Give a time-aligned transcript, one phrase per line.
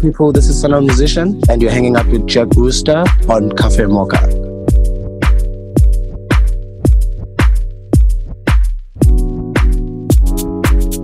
[0.00, 0.32] People?
[0.32, 4.18] This is Son Musician, and you're hanging out with Jack Rooster on Cafe Mocha.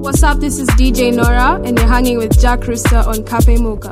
[0.05, 0.39] What's up?
[0.39, 3.91] This is DJ Nora, and you're hanging with Jack Rooster on Cafe Mocha.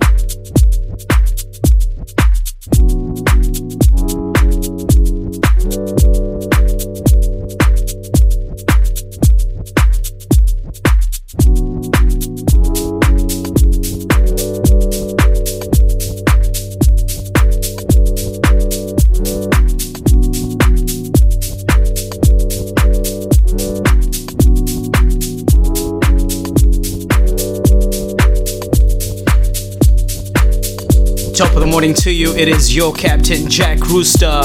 [31.73, 32.35] Morning to you.
[32.37, 34.43] It is your captain, Jack Rooster.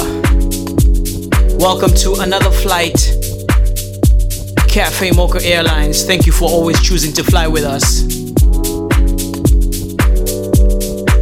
[1.60, 2.98] Welcome to another flight.
[4.70, 8.04] Cafe Mocha Airlines, thank you for always choosing to fly with us.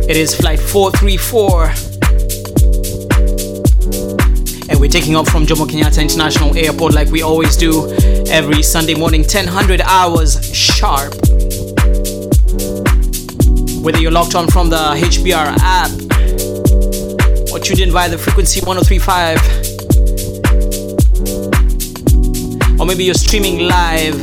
[0.08, 1.64] It is flight 434.
[4.70, 7.92] And we're taking off from Jomo Kenyatta International Airport like we always do
[8.28, 11.25] every Sunday morning, 1000 hours sharp.
[13.86, 15.92] Whether you're locked on from the HBR app
[17.52, 19.38] or tuned in via the frequency 1035,
[22.80, 24.20] or maybe you're streaming live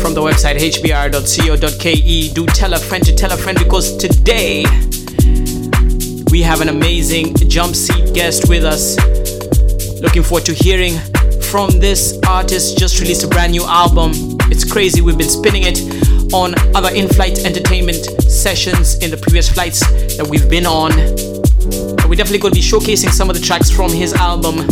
[0.00, 2.32] from the website hbr.co.ke.
[2.32, 4.64] Do tell a friend to tell a friend because today
[6.30, 8.96] we have an amazing jump seat guest with us.
[10.00, 10.96] Looking forward to hearing
[11.50, 12.78] from this artist.
[12.78, 14.12] Just released a brand new album.
[14.52, 15.00] It's crazy.
[15.00, 15.99] We've been spinning it
[16.32, 19.80] on other in flight entertainment sessions in the previous flights
[20.16, 20.90] that we've been on.
[22.08, 24.66] We're definitely going to be showcasing some of the tracks from his album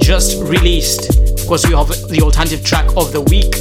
[0.00, 1.10] just released.
[1.40, 3.54] Of course, we have the alternative track of the week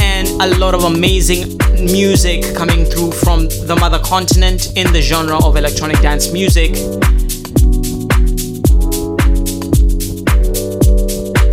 [0.00, 5.44] and a lot of amazing music coming through from the mother continent in the genre
[5.44, 6.72] of electronic dance music.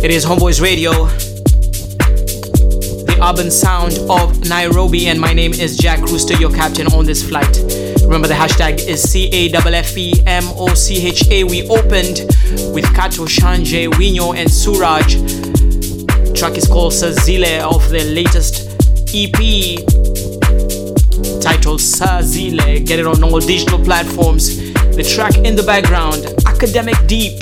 [0.00, 1.08] It is Homeboyz Radio,
[3.28, 7.58] urban sound of Nairobi, and my name is Jack Rooster, your captain on this flight.
[8.02, 11.44] Remember the hashtag is C A F F E M O C H A.
[11.44, 12.20] We opened
[12.72, 15.16] with Kato, Shanje, Winyo, and Suraj.
[16.38, 18.70] Track is called Sazile of the latest
[19.14, 19.36] EP
[21.42, 22.86] titled Sazile.
[22.86, 24.56] Get it on all digital platforms.
[24.72, 27.40] The track in the background, Academic Deep.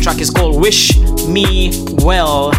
[0.00, 2.52] Track is called Wish Me Well.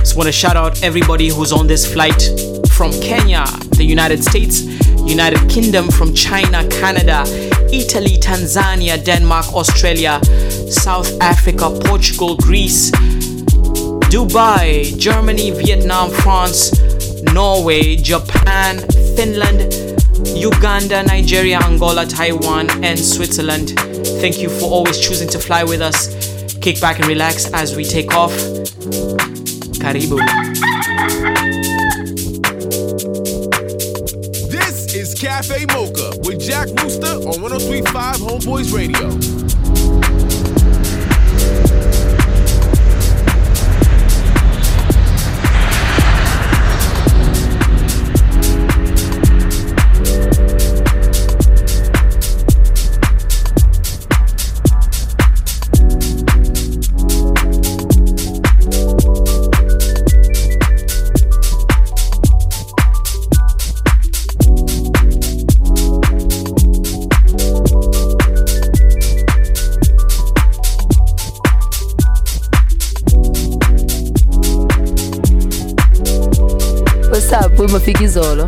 [0.00, 2.22] Just want to shout out everybody who's on this flight
[2.70, 3.44] from Kenya,
[3.76, 4.62] the United States,
[5.00, 7.24] United Kingdom, from China, Canada,
[7.72, 10.20] Italy, Tanzania, Denmark, Australia,
[10.70, 12.90] South Africa, Portugal, Greece,
[14.10, 16.78] Dubai, Germany, Vietnam, France,
[17.32, 18.78] Norway, Japan,
[19.16, 19.72] Finland,
[20.36, 23.72] Uganda, Nigeria, Angola, Taiwan, and Switzerland.
[24.20, 26.31] Thank you for always choosing to fly with us.
[26.62, 28.30] Kick back and relax as we take off.
[29.82, 30.20] Karibu.
[34.48, 39.41] This is Cafe Mocha with Jack Rooster on 1035 Homeboyz Radio.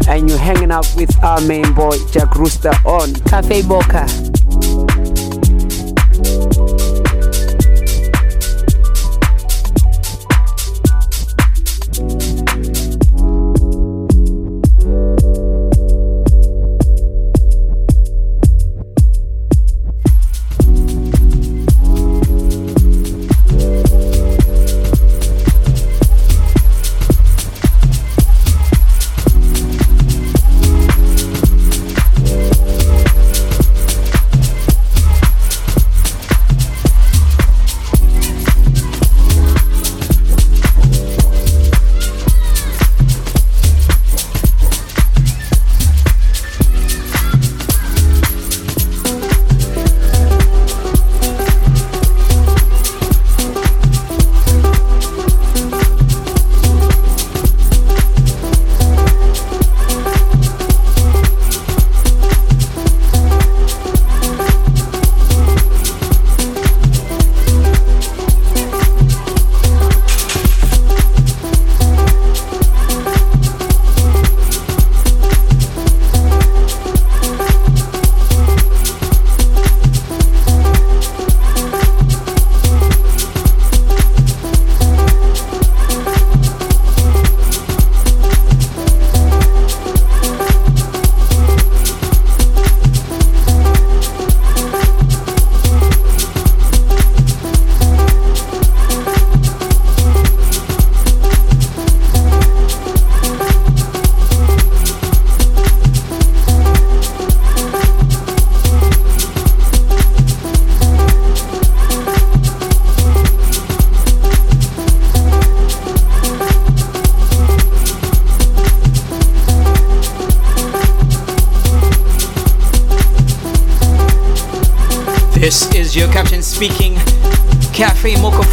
[0.09, 4.07] And you're hanging out with our main boy, Jack Rooster on Cafe Mocha.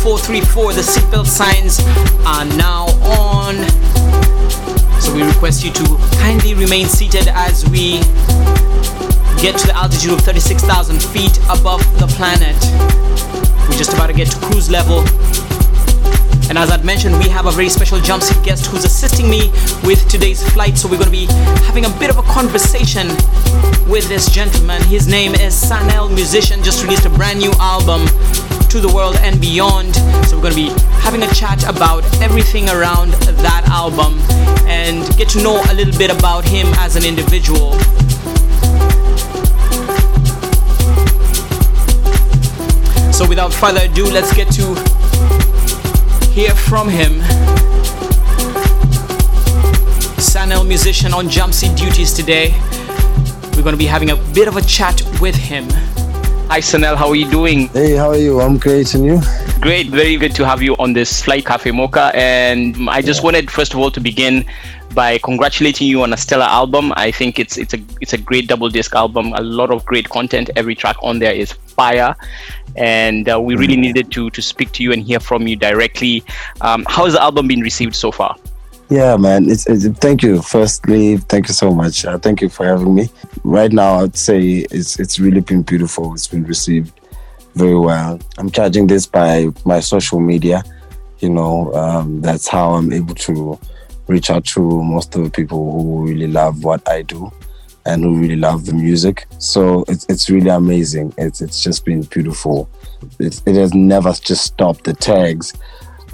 [0.02, 1.80] 434, the seatbelt signs
[2.26, 3.54] are now on.
[5.00, 5.84] So we request you to
[6.18, 8.00] kindly remain seated as we
[9.40, 12.58] get to the altitude of 36,000 feet above the planet.
[13.70, 15.06] We're just about to get to cruise level.
[16.50, 19.52] And as I'd mentioned, we have a very special jump seat guest who's assisting me
[19.84, 20.80] with today's flight.
[20.80, 21.28] So we're going to be
[21.64, 23.08] having a bit of a conversation
[23.88, 24.82] with this gentleman.
[24.82, 28.08] His name is Sun-EL Musician, just released a brand new album,
[28.72, 29.94] To the World and Beyond.
[30.28, 30.70] So we're going to be
[31.02, 34.18] having a chat about everything around that album
[34.66, 37.74] and get to know a little bit about him as an individual.
[43.12, 44.74] So without further ado, let's get to
[46.32, 47.20] hear from him.
[50.18, 52.58] Sun-EL musician on jump seat duties today.
[53.54, 55.68] We're going to be having a bit of a chat with him.
[56.52, 57.70] Hi Sun-EL, how are you doing?
[57.70, 58.42] Hey, how are you?
[58.42, 59.22] I'm great, and you?
[59.62, 62.12] Great, very good to have you on this Fly Cafe Mocha.
[62.14, 63.24] And I just yeah.
[63.24, 64.44] wanted, first of all, to begin
[64.94, 66.92] by congratulating you on a stellar album.
[66.98, 69.32] I think it's it's a it's a great double disc album.
[69.38, 70.50] A lot of great content.
[70.58, 72.14] Every track on there is fire,
[72.76, 73.88] and uh, we really mm.
[73.88, 76.22] needed to to speak to you and hear from you directly.
[76.60, 78.36] Um, how has the album been received so far?
[78.92, 79.50] Yeah, man.
[79.50, 80.42] It's, it's thank you.
[80.42, 82.04] Firstly, thank you so much.
[82.04, 83.10] Uh, thank you for having me.
[83.46, 86.14] Right now, I'd say it's it's really been beautiful.
[86.14, 87.00] It's been received
[87.56, 88.20] very well.
[88.38, 90.64] I'm charging this by my social media.
[91.20, 93.58] You know, um, that's how I'm able to
[94.08, 97.32] reach out to most of the people who really love what I do
[97.86, 99.26] and who really love the music.
[99.40, 101.14] So it's it's really amazing.
[101.18, 102.70] It's it's just been beautiful.
[103.20, 104.84] It, it has never just stopped.
[104.84, 105.54] The tags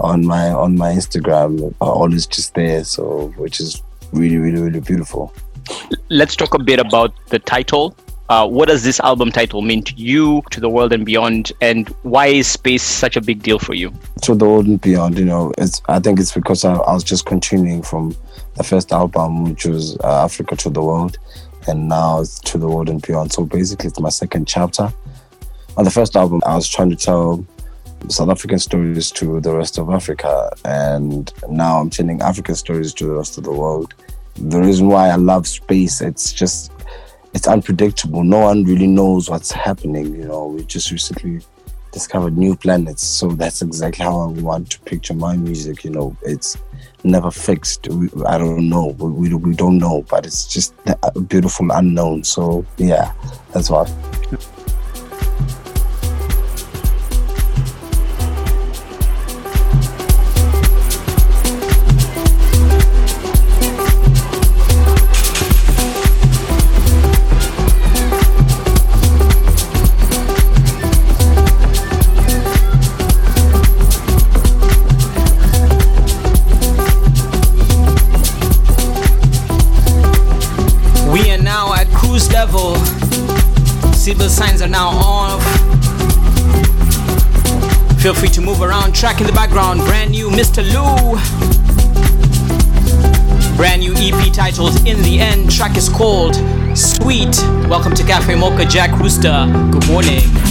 [0.00, 2.84] on my on my Instagram are always just there.
[2.84, 5.34] So which is really really really beautiful.
[6.08, 7.96] Let's talk a bit about the title.
[8.28, 11.88] Uh, what does this album title mean to you, to the world and beyond, and
[12.02, 13.90] why is space such a big deal for you?
[14.22, 15.80] To the world and beyond, you know, it's.
[15.88, 18.14] I think it's because I, I was just continuing from
[18.56, 21.16] the first album, which was uh, Africa to the World,
[21.66, 23.32] and now it's to the world and beyond.
[23.32, 24.92] So basically, it's my second chapter.
[25.78, 27.46] On the first album, I was trying to tell
[28.08, 33.06] South African stories to the rest of Africa, and now I'm telling African stories to
[33.06, 33.94] the rest of the world.
[34.36, 36.72] The reason why I love space, it's just
[37.34, 38.24] it's unpredictable.
[38.24, 40.14] No one really knows what's happening.
[40.14, 41.40] You know, we just recently
[41.92, 45.84] discovered new planets, so that's exactly how I want to picture my music.
[45.84, 46.56] You know, it's
[47.04, 47.88] never fixed.
[47.88, 48.88] We, I don't know.
[48.98, 52.24] We, we, don't know, but it's just a beautiful unknown.
[52.24, 53.12] So yeah,
[53.52, 53.84] that's why.
[84.18, 85.42] Seatbelt signs are now off.
[88.00, 88.94] Feel free to move around.
[88.94, 89.80] Track in the background.
[89.80, 90.62] Brand new Mr.
[90.64, 91.16] Lou.
[93.56, 95.50] Brand new EP titled In the End.
[95.50, 96.34] Track is called
[96.76, 97.36] Sweet.
[97.68, 99.46] Welcome to Cafe Mocha Jack Rooster.
[99.70, 100.47] Good morning.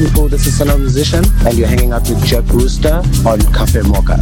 [0.00, 4.18] This is Son Musician, and you're hanging out with Jack Rooster on Cafe Mocha.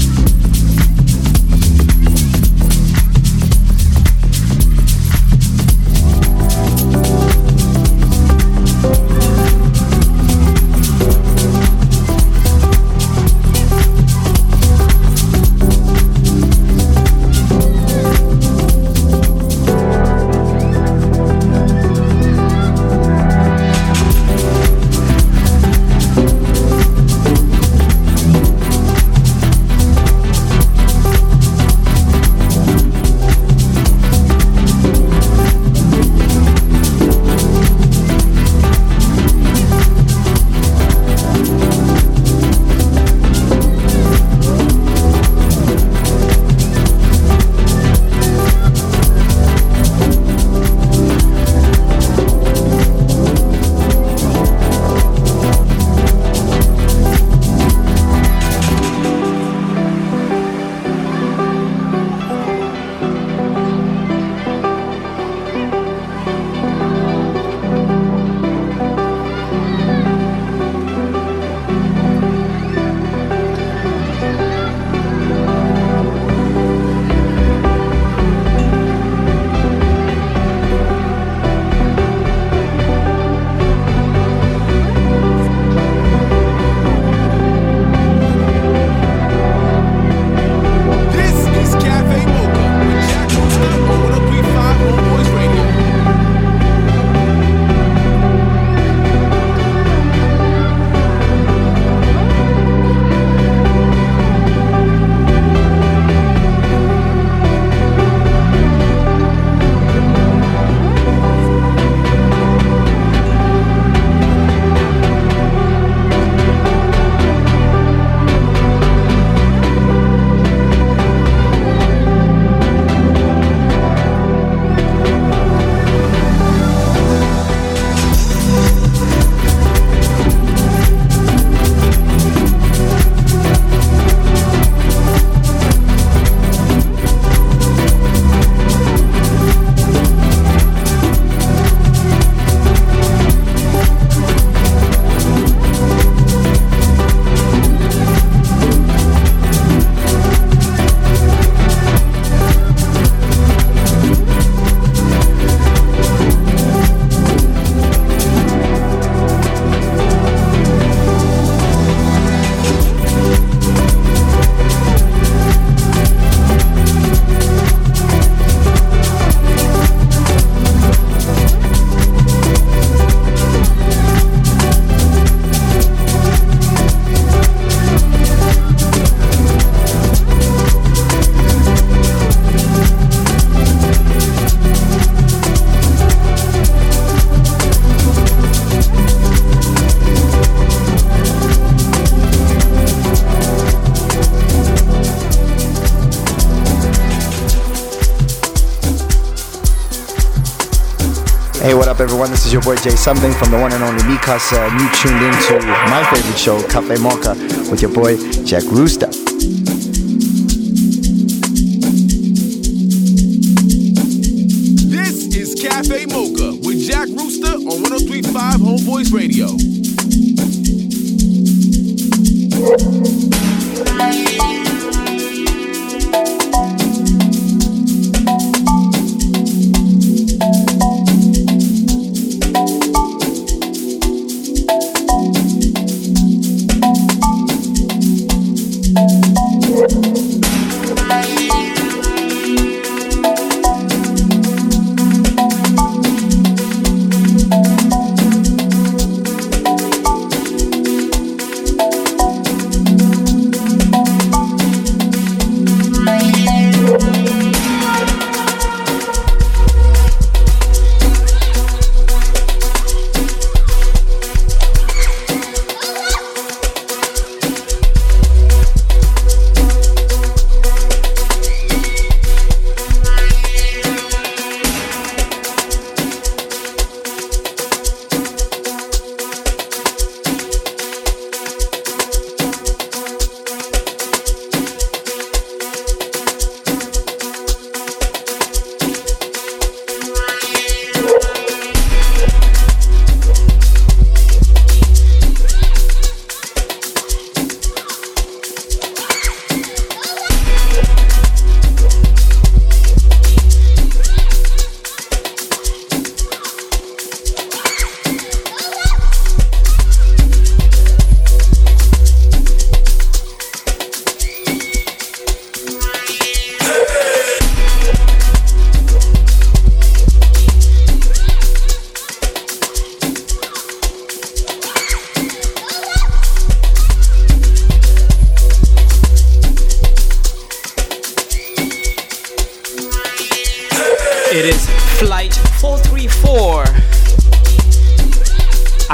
[201.68, 202.30] Hey, what up, everyone?
[202.30, 205.22] This is your boy Jay Something from the one and only Mikasa, and you tuned
[205.22, 207.34] into my favorite show, Cafe Mocha,
[207.70, 209.27] with your boy Jack Rooster.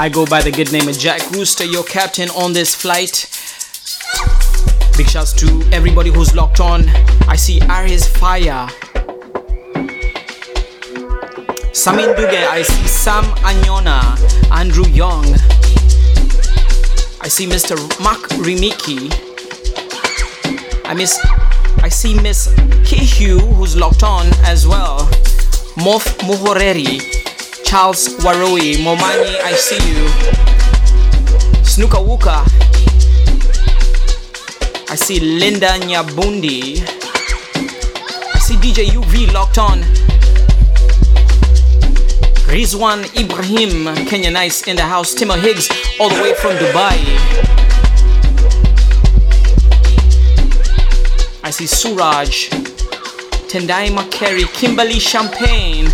[0.05, 3.27] I go by the good name of Jack Rooster, your captain on this flight.
[4.95, 6.87] Big shouts to everybody who's locked on.
[7.27, 8.67] I see Aries Fire.
[11.73, 13.99] Samin Duge, I see Sam Anyona,
[14.51, 15.25] Andrew Young.
[17.21, 17.75] I see Mr.
[17.99, 19.09] Mark Rimiki.
[20.85, 21.17] I miss
[21.81, 22.49] I see Miss
[22.85, 24.99] Kihu who's locked on as well.
[25.77, 27.24] Mof Muhoreri,
[27.65, 30.05] Charles Warui, Momani, I see you.
[31.63, 32.45] Snuka Wuka.
[34.89, 36.79] I see Linda Nyabundi.
[38.33, 39.79] I see DJ UV locked on.
[42.47, 45.15] Rizwan Ibrahim, Kenya Nice in the house.
[45.15, 45.67] Timo Higgs,
[45.99, 46.95] all the way from Dubai.
[51.43, 52.49] I see Suraj,
[53.49, 55.87] Tendai Makeri, Kimberly Champagne,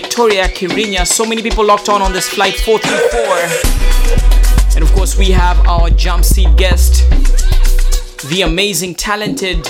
[0.00, 1.04] Victoria Kirinya.
[1.04, 4.76] So many people locked on on this flight 434.
[4.76, 7.10] And of course, we have our jump seat guest,
[8.28, 9.66] the amazing, talented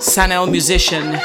[0.00, 1.20] Sun-EL musician.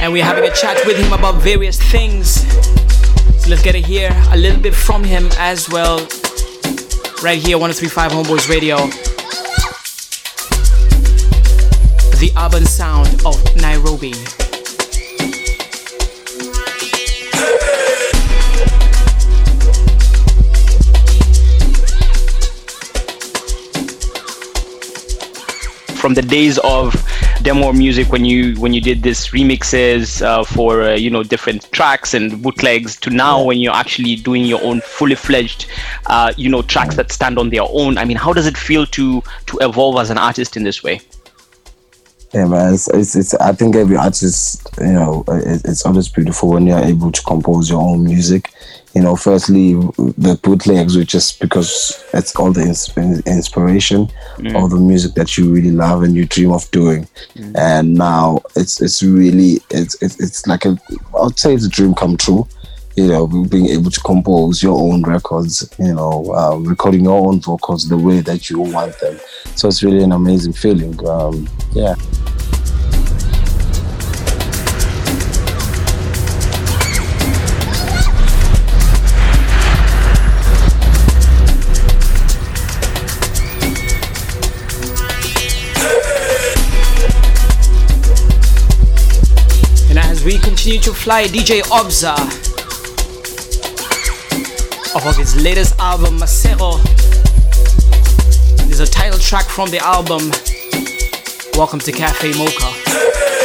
[0.00, 2.42] and we're having a chat with him about various things.
[3.42, 5.98] So let's get to hear a little bit from him as well,
[7.22, 9.05] right here, 1035 Homeboyz Radio.
[12.38, 14.12] Urban sound of Nairobi.
[25.96, 26.94] from the days of
[27.42, 31.68] demo music when you when you did this remixes uh, for uh, you know different
[31.72, 35.66] tracks and bootlegs to now when you're actually doing your own fully fledged
[36.06, 38.86] uh, you know tracks that stand on their own i mean how does it feel
[38.86, 41.00] to to evolve as an artist in this way
[42.32, 42.74] Yeah, man.
[42.74, 46.78] It's, it's, it's I think every artist, you know, it, it's always beautiful when you're
[46.78, 48.52] able to compose your own music.
[48.94, 54.54] You know, firstly, the bootlegs, which is because it's all the ins- inspiration, mm.
[54.54, 57.06] all the music that you really love and you dream of doing.
[57.34, 57.56] Mm.
[57.58, 60.78] And now it's it's really it's it's, it's like a
[61.14, 62.48] I would say it's a dream come true
[62.96, 67.40] you know, being able to compose your own records, you know, um, recording your own
[67.40, 69.20] vocals the way that you want them.
[69.54, 70.98] So it's really an amazing feeling.
[71.06, 71.94] Um, yeah.
[89.90, 92.46] And as we continue to fly DJ Obza
[94.96, 96.82] off of his latest album, Macero.
[98.64, 100.30] There's a title track from the album.
[101.54, 103.35] Welcome to Cafe Mocha.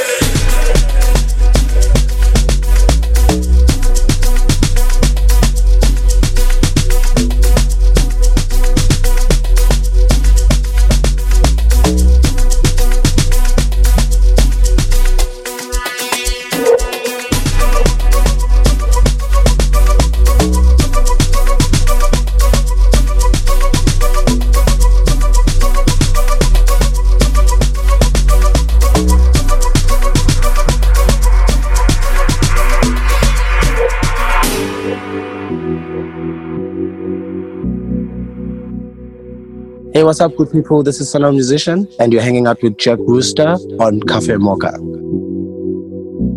[39.94, 40.84] Hey, what's up, good people?
[40.84, 44.72] This is Sun-EL Musician, and you're hanging out with Jack Rooster on Cafe Mocha.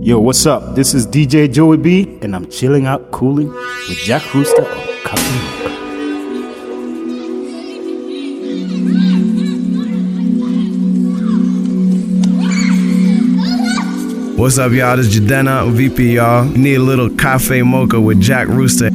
[0.00, 0.74] Yo, what's up?
[0.74, 5.38] This is DJ Joey B, and I'm chilling out, cooling with Jack Rooster on Cafe
[5.38, 5.74] Mocha.
[14.36, 14.96] What's up, y'all?
[14.96, 16.44] This is Jadena VP, y'all.
[16.44, 18.90] You need a little cafe mocha with Jack Rooster.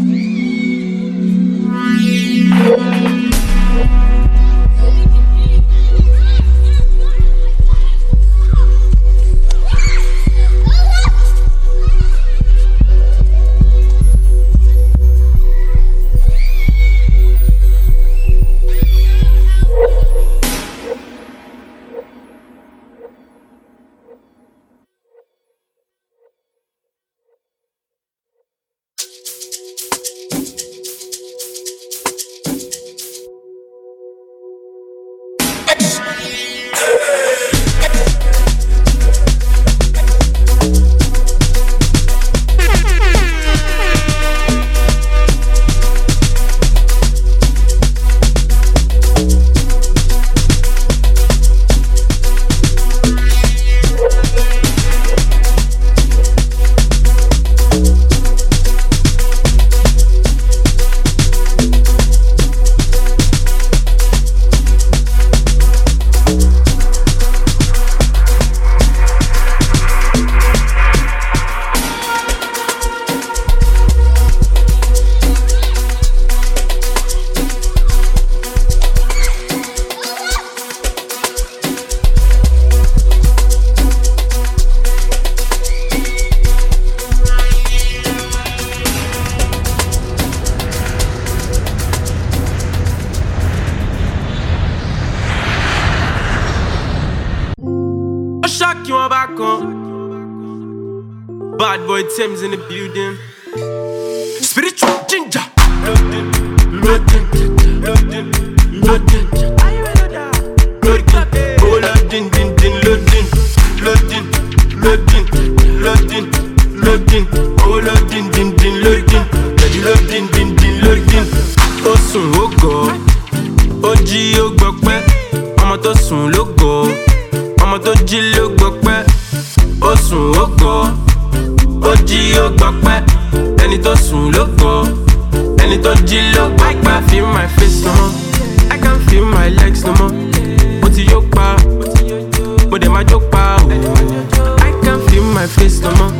[145.50, 146.14] Face no more.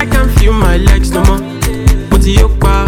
[0.00, 1.40] I can't feel my legs no more.
[2.10, 2.86] Mo ti yó pa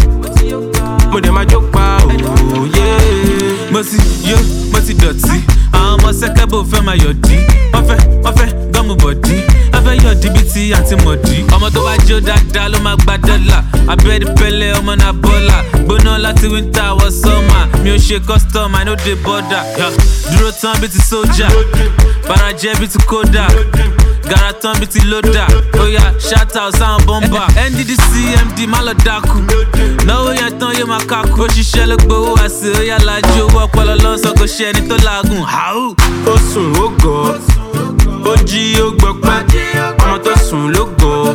[1.13, 2.11] mo dẹ̀ máa jó pa oh,
[2.59, 2.67] o.
[3.73, 3.99] mo ti
[4.31, 4.37] yó
[4.73, 5.37] mo ti dọ̀tí.
[5.73, 6.11] Àwọn ọmọ
[10.61, 11.45] díbítì àti mọ̀dí.
[11.55, 13.59] ọmọ tó bá jó dáadáa ló máa gba dọ́là.
[13.93, 15.57] Abẹ́rẹ́ pẹ́lẹ́ ọmọ náà bọ́là.
[15.85, 19.63] Gbóná láti wíńtà wọ sọ́mà mi ò ṣe custom i no dey border.
[20.33, 21.49] dúró tán bí ti sójà.
[22.29, 23.47] Farajẹ́ bí ti kódà.
[24.29, 25.47] Gara tán bí ti lódà.
[25.81, 28.13] Oya shout out sáwọn bọ́mbà nddc
[28.47, 29.39] md má lọ dákú.
[30.07, 31.43] Náwó yẹn tán yóò máa kákú.
[31.45, 35.43] Òṣìṣẹ́ ló gbowó àṣẹ oya lajú owó ọpọlọ lọ́sọ̀ kò ṣe ẹni tó làágùn.
[36.27, 37.39] ó sùn ó gọ̀
[38.25, 41.35] ó jí ó gbọ́ pẹ́ ọmọ tó sùn ló gọ̀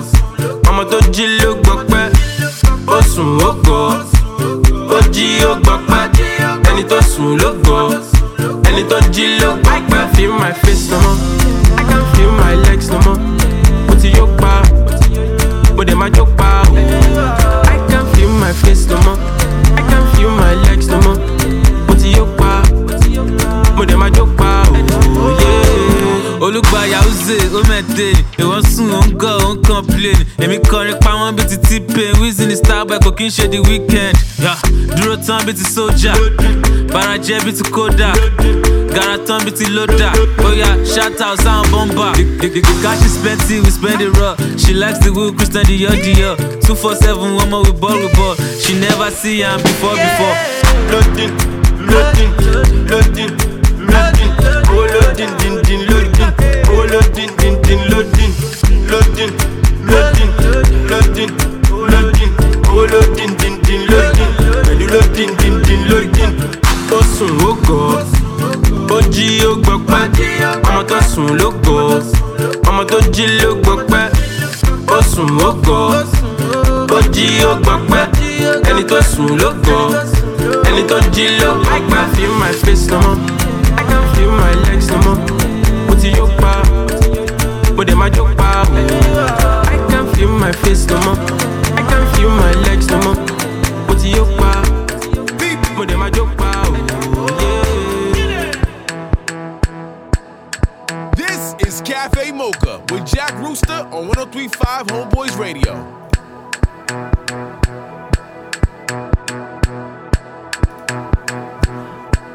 [0.69, 2.09] ọmọ tó jí ló gbọ́ pẹ́
[2.87, 3.93] ó sùn ó gọ̀
[4.95, 6.03] ó jí ó gbọ́ pẹ́
[6.69, 7.99] ẹni tó sùn ló gọ̀
[8.69, 9.95] ẹni tó jí ló gbọ́ pẹ́.
[9.97, 11.17] I can feel my face no more
[11.77, 13.19] I can feel my legs no more
[13.87, 14.61] mo ti yó pa
[15.75, 16.75] mo dẹ̀ máa jó pa o.
[17.73, 19.17] I can feel my face no more
[19.79, 21.17] I can feel my legs no more
[21.87, 22.61] mo ti yó pa
[23.77, 24.24] mo dẹ̀ máa jó
[26.45, 26.85] pa o.
[26.85, 30.57] Yeah olùgbà yahoo ó mẹ́ta day ìwọ sùn ó ń gọ̀ ó ń complain èmi
[30.69, 34.15] kọrin pa wọ́n bíi ti t-pain wheezing ní starboy kò kí n ṣe the weekend
[34.39, 34.57] yeah.
[34.97, 36.13] dúró tán bíi ti sójà
[36.93, 38.11] bára jẹ́ bíi ti kódà
[38.93, 40.11] gara tán bíi ti lódà
[40.45, 44.99] oya shout out sáwọn bọ́mbà the cash is plenty we spend it raw she likes
[44.99, 48.73] the wheel christian dior dior two four seven one more we ball we ball she
[48.79, 50.35] never see am before before.
[50.91, 51.33] Loading,
[51.89, 52.31] loading,
[52.89, 53.31] loading,
[53.91, 54.31] loading.
[54.69, 55.64] Oh, loading, din, din.
[56.85, 58.33] Oh, loading, din, din, loading.
[58.91, 59.33] Loading,
[59.89, 60.31] loading,
[60.85, 61.31] loading,
[61.89, 62.31] loading.
[62.69, 64.31] Oh, loading, din, din, loading.
[64.65, 66.33] Pẹ̀lú loading, din, din, loading.
[66.93, 68.05] Ó sùn ó gọ̀,
[68.95, 70.03] ó jí ó gbọ́ pẹ́.
[70.69, 72.01] Ọmọ tó sùn ló gọ̀,
[72.69, 74.05] ọmọ tó jí ló gbọ́ pẹ́.
[74.87, 76.05] Ó sùn ó gọ̀,
[76.97, 78.05] ó jí ó gbọ́ pẹ́.
[78.69, 78.97] Ẹni tó.
[81.73, 83.17] I can feel my face no more,
[83.77, 85.44] I can feel my legs no more.
[87.95, 89.49] Mo ti yó pa, mo dẹ̀ máa jó pa.
[89.73, 91.19] I can feel my face no more,
[91.79, 93.19] I can feel my legs no more.
[93.87, 94.51] Mo ti yó pa,
[95.75, 96.51] mo dẹ̀ máa jó pa.
[97.41, 98.51] Yeah.
[101.15, 105.73] This is Cafe Mocha with Jack Rooster on 1035 Homeboyz Radio.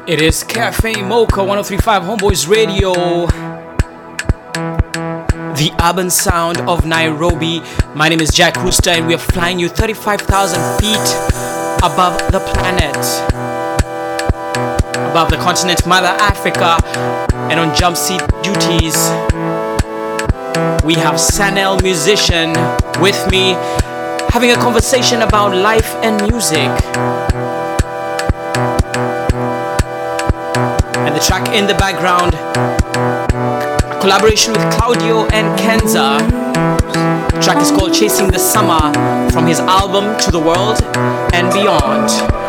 [0.07, 2.91] It is Cafe Mocha 1035 Homeboyz Radio.
[5.61, 7.61] The urban sound of Nairobi.
[7.93, 10.97] My name is Jack Rooster, and we are flying you 35,000 feet
[11.83, 12.97] above the planet,
[15.11, 16.79] above the continent Mother Africa,
[17.51, 18.95] and on jump seat duties.
[20.83, 22.53] We have Sun-EL musician
[22.99, 23.51] with me,
[24.33, 26.71] having a conversation about life and music.
[31.05, 32.33] and the track in the background
[34.01, 36.17] collaboration with Claudio and Kenza.
[37.31, 38.91] The track is called Chasing the Summer
[39.29, 40.81] from his album To the World
[41.33, 42.40] and Beyond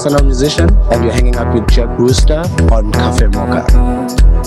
[0.00, 2.40] Sun-EL Musician, and you're hanging out with Jack Rooster
[2.72, 4.39] on Cafe Mocha.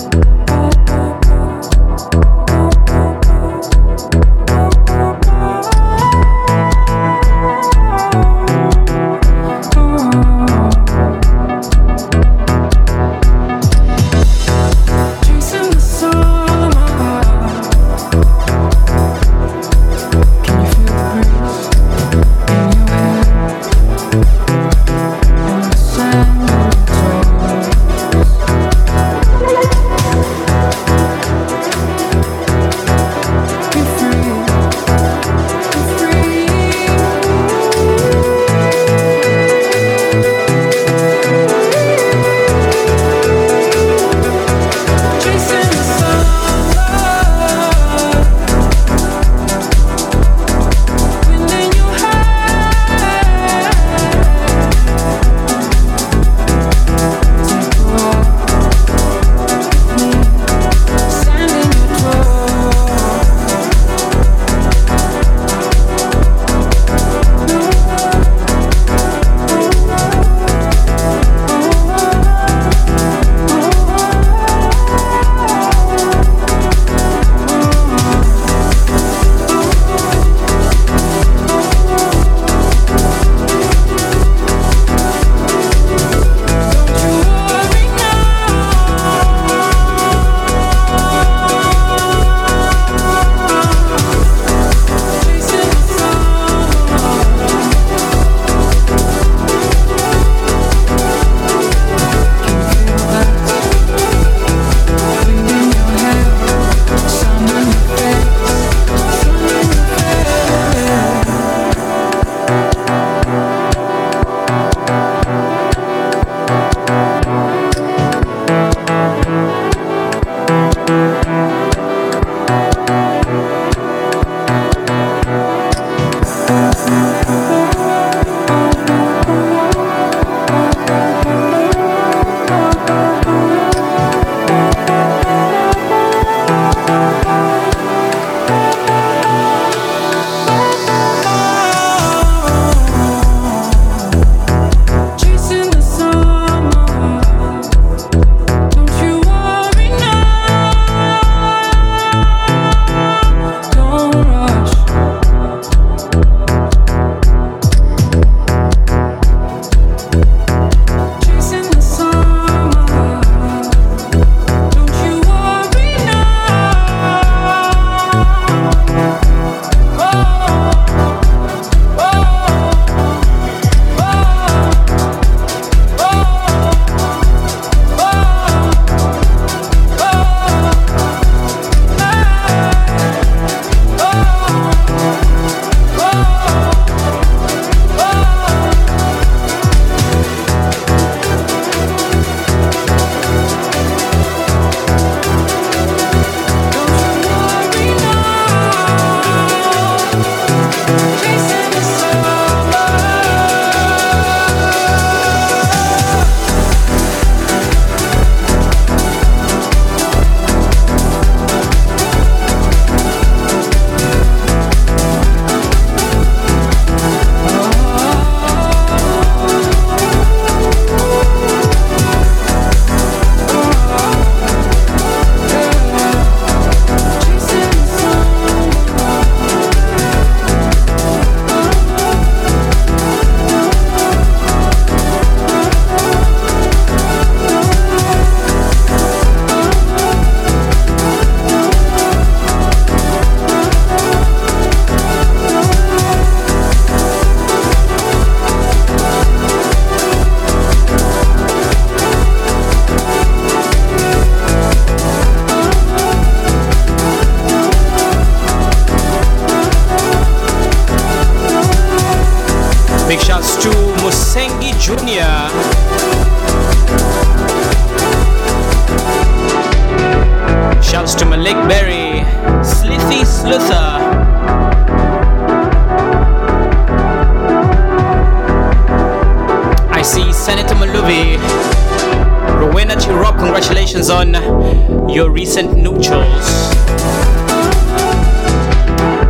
[285.08, 286.74] Your recent nuptials.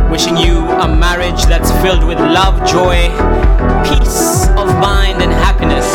[0.09, 3.09] Wishing you a marriage that's filled with love, joy,
[3.87, 5.85] peace of mind, and happiness.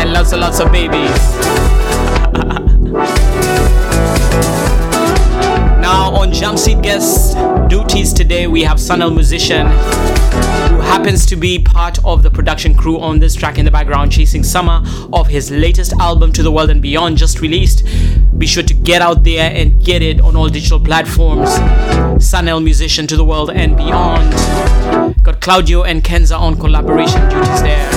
[0.00, 0.98] And lots and lots of babies.
[5.80, 7.36] now, on Jumpseat guest
[7.68, 9.66] duties today, we have Sun-EL Musician,
[10.38, 14.12] who happens to be part of the production crew on this track in the background,
[14.12, 14.82] Chasing Summer,
[15.12, 17.84] of his latest album, To the World and Beyond, just released.
[18.38, 21.50] Be sure to get out there and get it on all digital platforms.
[22.24, 24.32] Sun-EL Musician, To the World and Beyond.
[25.22, 27.88] Got Claudio and Kenza on collaboration duties there.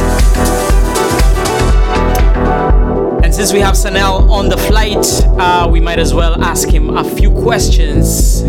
[3.23, 5.05] And since we have Sun-EL on the flight,
[5.39, 8.43] uh, we might as well ask him a few questions.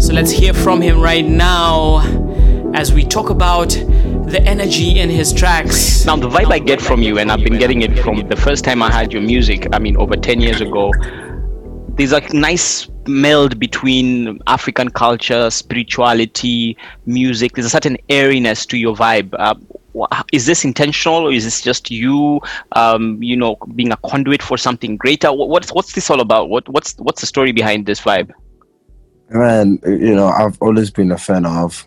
[0.00, 1.98] So let's hear from him right now
[2.72, 6.06] as we talk about the energy in his tracks.
[6.06, 8.64] Now, the vibe I get from you, and I've been getting it from the first
[8.64, 10.90] time I heard your music, I mean, over 10 years ago,
[11.98, 17.52] there's a nice meld between African culture, spirituality, music.
[17.52, 19.34] There's a certain airiness to your vibe.
[19.38, 19.54] Uh,
[20.32, 22.40] is this intentional, or is this just you,
[22.72, 25.30] um, you know, being a conduit for something greater?
[25.30, 26.48] What, what's what's this all about?
[26.48, 28.32] What what's what's the story behind this vibe?
[29.30, 31.86] Man, you know, I've always been a fan of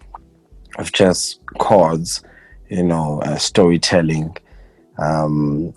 [0.77, 2.23] of just chords,
[2.69, 4.35] you know, uh, storytelling,
[4.97, 5.73] um,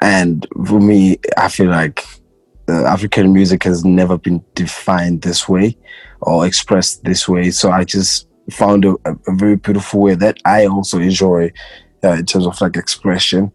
[0.00, 2.04] and for me, I feel like
[2.68, 5.76] uh, African music has never been defined this way
[6.22, 7.50] or expressed this way.
[7.50, 11.52] So I just found a, a a very beautiful way that I also enjoy
[12.02, 13.52] uh, in terms of like expression.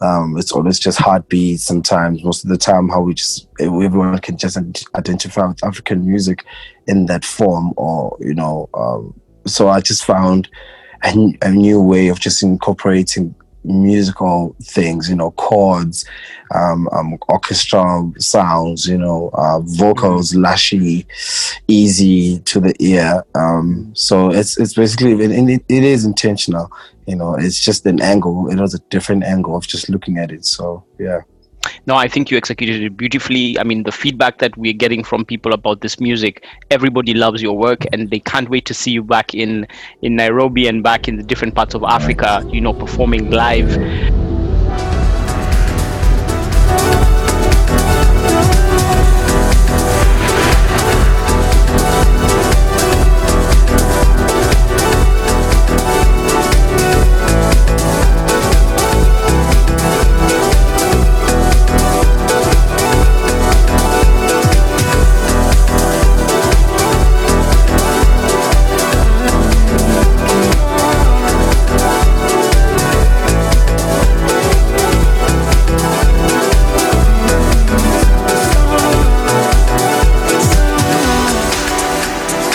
[0.00, 1.64] Um, it's always just heartbeats.
[1.64, 4.58] Sometimes, most of the time, how we just everyone can just
[4.94, 6.44] identify with African music
[6.86, 8.68] in that form, or you know.
[8.74, 10.48] Um, so I just found
[11.02, 13.34] a new way of just incorporating
[13.64, 16.04] musical things, you know, chords,
[16.54, 21.06] um, um, orchestral sounds, you know, uh, vocals, lashy,
[21.68, 23.24] easy to the ear.
[23.34, 26.70] Um, so it's it's basically and it, it is intentional.
[27.06, 28.48] You know, it's just an angle.
[28.48, 30.44] It was a different angle of just looking at it.
[30.44, 31.20] So yeah.
[31.86, 33.58] No, I think you executed it beautifully.
[33.58, 37.56] I mean, the feedback that we're getting from people about this music, everybody loves your
[37.56, 39.66] work, and they can't wait to see you back in
[40.02, 42.46] in Nairobi and back in the different parts of Africa.
[42.52, 44.33] You know, performing live.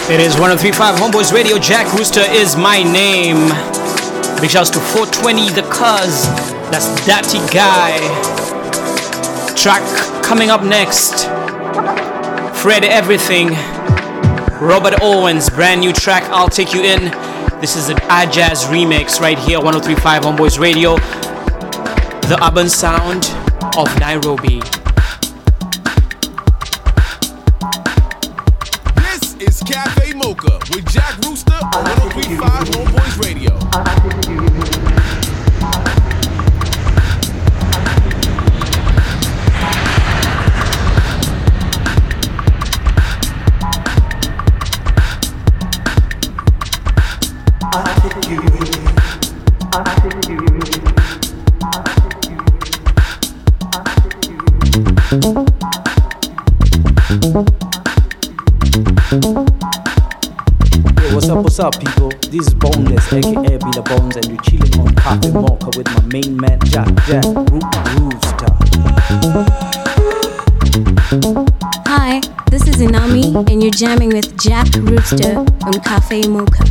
[0.10, 1.60] It is 1035 Homeboyz Radio.
[1.60, 3.38] Jack Rooster is my name.
[4.42, 6.26] Big shouts to 420 The Cuz.
[6.72, 8.00] That's Datty Guy.
[9.56, 9.84] Track
[10.24, 11.26] coming up next.
[12.60, 13.50] Fred Everything.
[14.60, 16.24] Robert Owens, brand new track.
[16.32, 17.12] I'll take you in.
[17.62, 20.96] This is an Ajaz remix right here, 1035 Homeboyz Radio.
[22.30, 23.26] The urban sound
[23.78, 24.79] of Nairobi.
[29.70, 33.54] Cafe Mocha with Jack Rooster on 1035 Homeboyz Radio.
[59.12, 59.59] Yo,
[61.36, 62.10] what's up, what's up, people?
[62.32, 66.02] This is Boneless, aka Be the Bones, and you're chilling on Cafe Mocha with my
[66.12, 67.64] main man, Jack Jack Root
[68.00, 68.50] Rooster.
[71.86, 72.20] Hi,
[72.50, 76.64] this is Inami, and you're jamming with Jack Rooster on Cafe Mocha.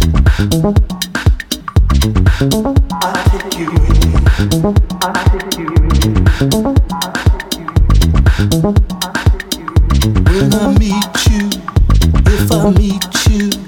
[10.27, 11.49] When I meet you,
[12.27, 13.68] if I meet you,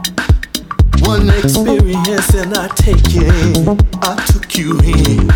[1.11, 3.77] one experience and I take you in.
[4.01, 5.27] I took you in.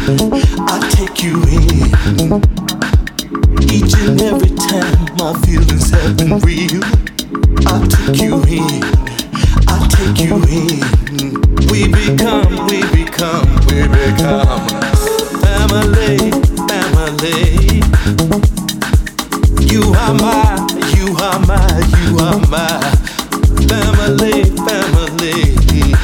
[0.72, 2.40] I take you in.
[3.76, 6.82] Each and every time my feelings have been real.
[7.68, 8.84] I took you in.
[9.68, 10.80] I take you in.
[11.70, 14.64] We become, we become, we become
[15.44, 16.32] family,
[16.72, 17.84] family.
[19.72, 20.56] You are my,
[20.96, 21.68] you are my,
[22.00, 22.80] you are my
[23.68, 25.45] family, family.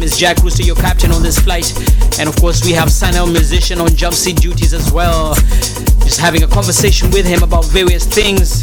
[0.00, 1.76] name is Jack Rooster, your captain on this flight.
[2.18, 5.34] And of course, we have Sun-EL musician on jump seat duties as well.
[6.04, 8.60] Just having a conversation with him about various things.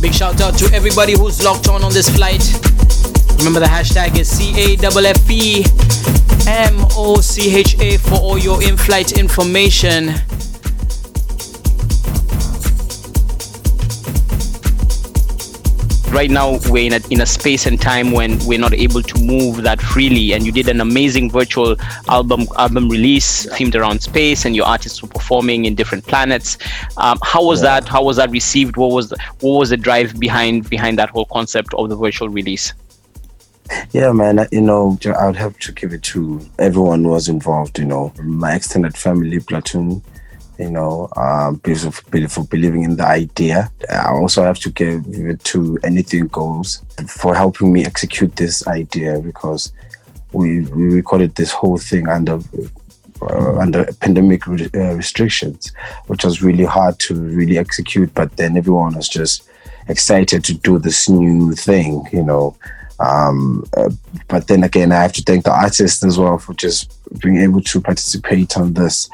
[0.00, 2.42] Big shout out to everybody who's locked on on this flight.
[3.38, 6.17] Remember the hashtag is CAFFE
[6.48, 10.14] MOCHA for all your in flight information.
[16.10, 19.20] right now we're in a, in a space and time when we're not able to
[19.22, 21.76] move that freely and you did an amazing virtual
[22.08, 26.56] album album release themed around space and your artists were performing in different planets
[26.96, 27.80] um, how was Yeah.
[27.80, 31.10] that how was that received what was the, what was the drive behind behind that
[31.10, 32.72] whole concept of the virtual release
[33.92, 34.46] Yeah, man.
[34.52, 37.78] You know, I would have to give it to everyone who was involved.
[37.78, 40.02] You know, my extended family, platoon.
[40.58, 41.94] You know, um, of
[42.32, 43.70] for believing in the idea.
[43.88, 49.20] I also have to give it to Anything Goes for helping me execute this idea
[49.20, 49.72] because
[50.32, 52.40] we we recorded this whole thing under
[53.22, 55.72] uh, under pandemic re- uh, restrictions,
[56.08, 58.12] which was really hard to really execute.
[58.12, 59.48] But then everyone was just
[59.86, 62.56] excited to do this new thing, you know.
[63.00, 63.90] Um, uh,
[64.26, 67.60] but then again, I have to thank the artists as well for just being able
[67.62, 69.08] to participate on this.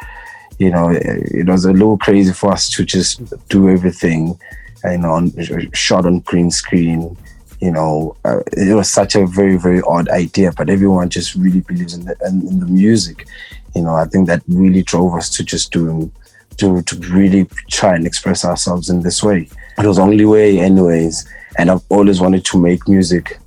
[0.59, 4.39] You know, it, it was a little crazy for us to just do everything,
[4.85, 5.33] you know, on,
[5.73, 7.17] shot on green screen.
[7.61, 11.61] You know, uh, it was such a very, very odd idea, but everyone just really
[11.61, 13.27] believes in the, in, in the music.
[13.75, 16.11] You know, I think that really drove us to just do
[16.59, 19.49] to to really try and express ourselves in this way.
[19.79, 21.29] It was the only way, anyways.
[21.59, 23.39] And I've always wanted to make music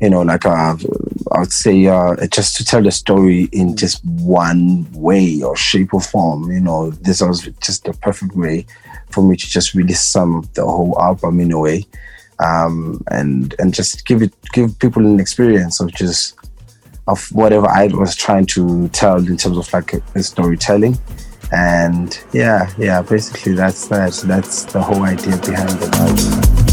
[0.00, 0.76] you know, like uh,
[1.32, 5.94] I would say, uh, just to tell the story in just one way or shape
[5.94, 6.50] or form.
[6.50, 8.66] You know, this was just the perfect way
[9.10, 11.86] for me to just really sum the whole album in a way,
[12.38, 16.36] um, and and just give it give people an experience of just
[17.08, 20.98] of whatever I was trying to tell in terms of like storytelling.
[21.52, 24.12] And yeah, yeah, basically that's that.
[24.26, 26.65] That's the whole idea behind the album.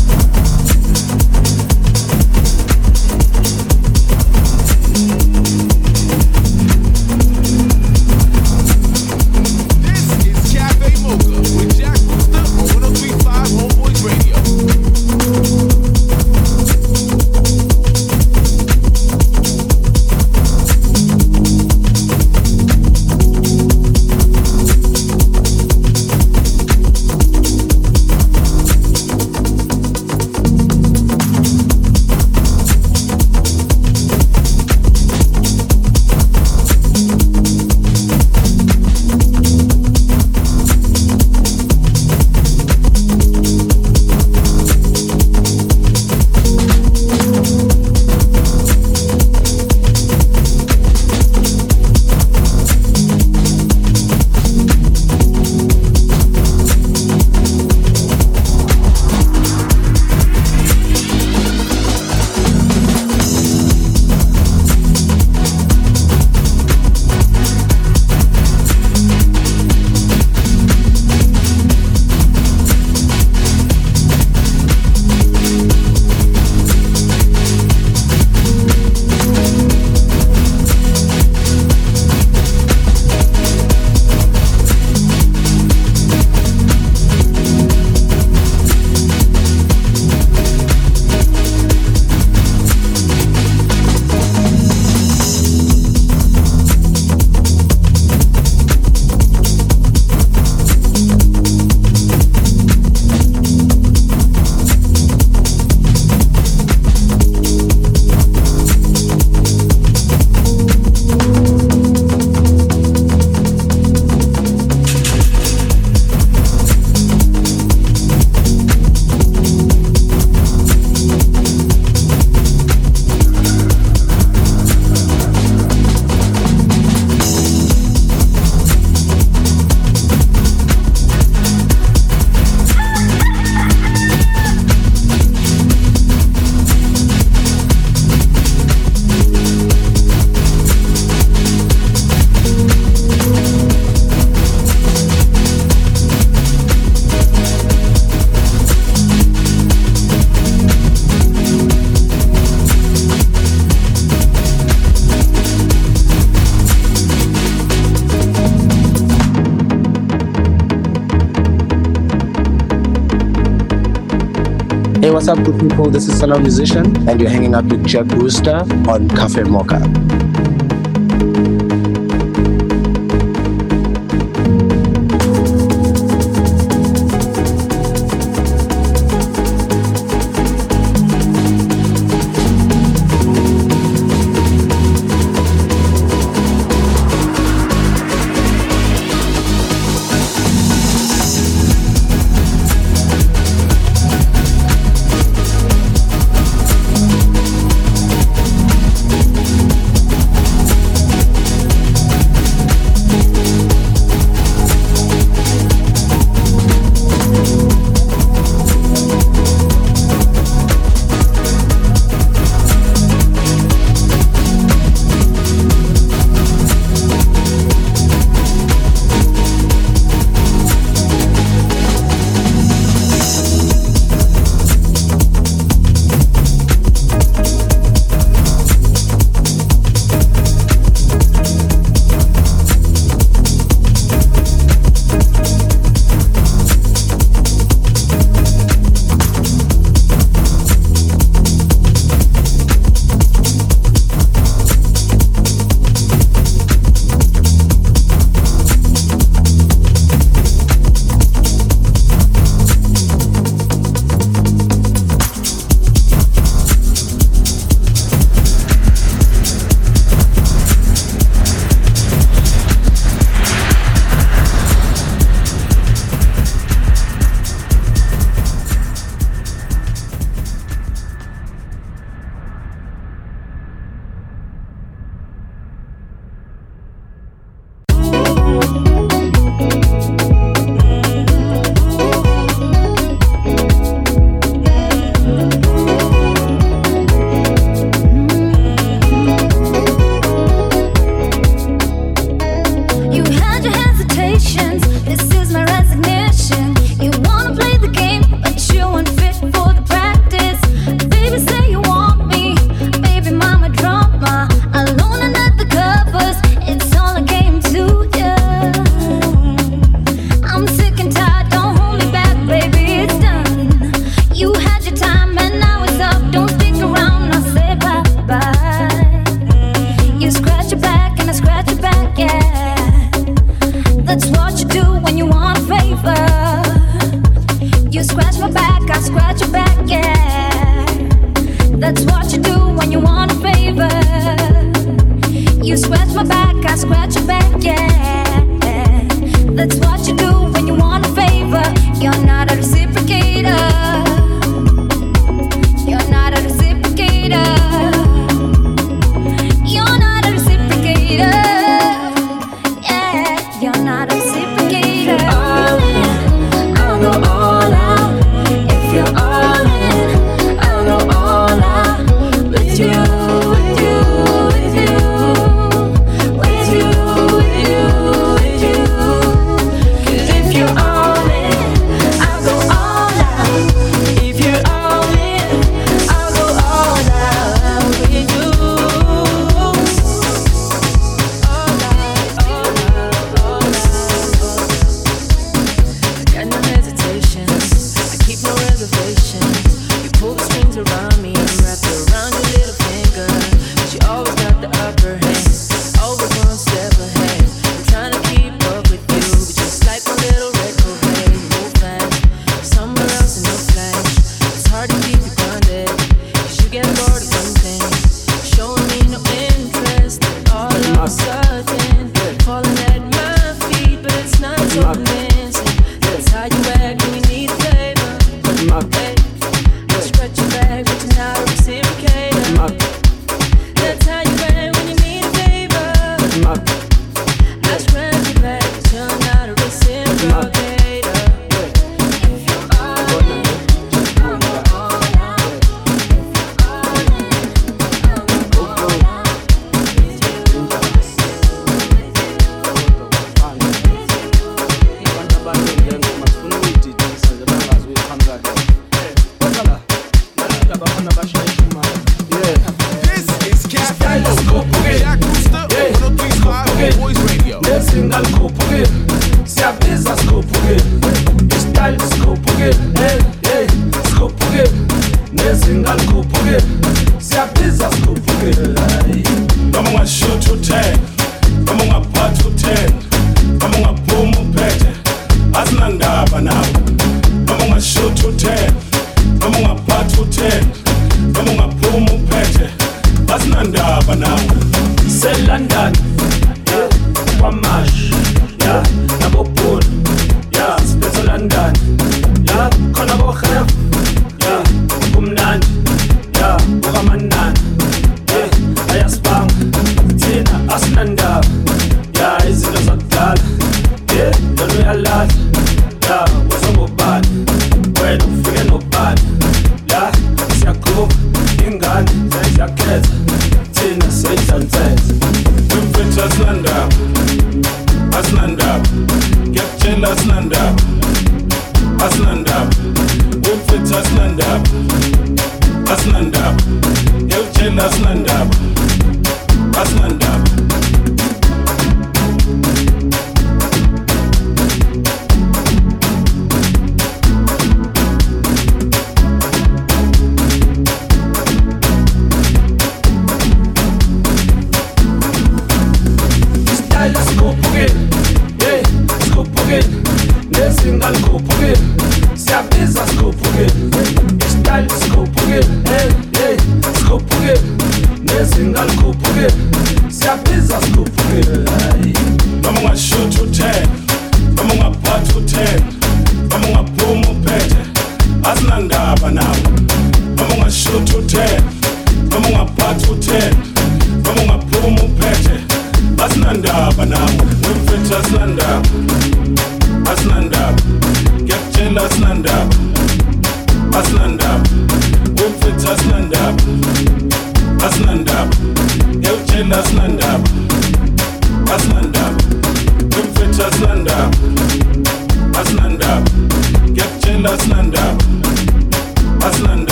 [165.23, 165.89] What's up, good people?
[165.89, 168.57] This is Sun-EL Musician, and you're hanging out with Jack Rooster
[168.89, 169.79] on Cafe Mocha.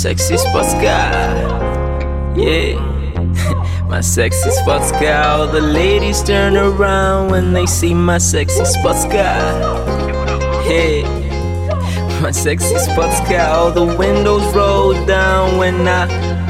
[0.00, 1.20] Sexy sports car.
[2.34, 2.80] Yeah,
[3.86, 4.92] my sexy sports.
[4.92, 9.44] All the ladies turn around when they see my sexy sports car.
[10.62, 11.02] Hey,
[12.22, 13.20] my sexy sports.
[13.30, 16.06] All the windows roll down when I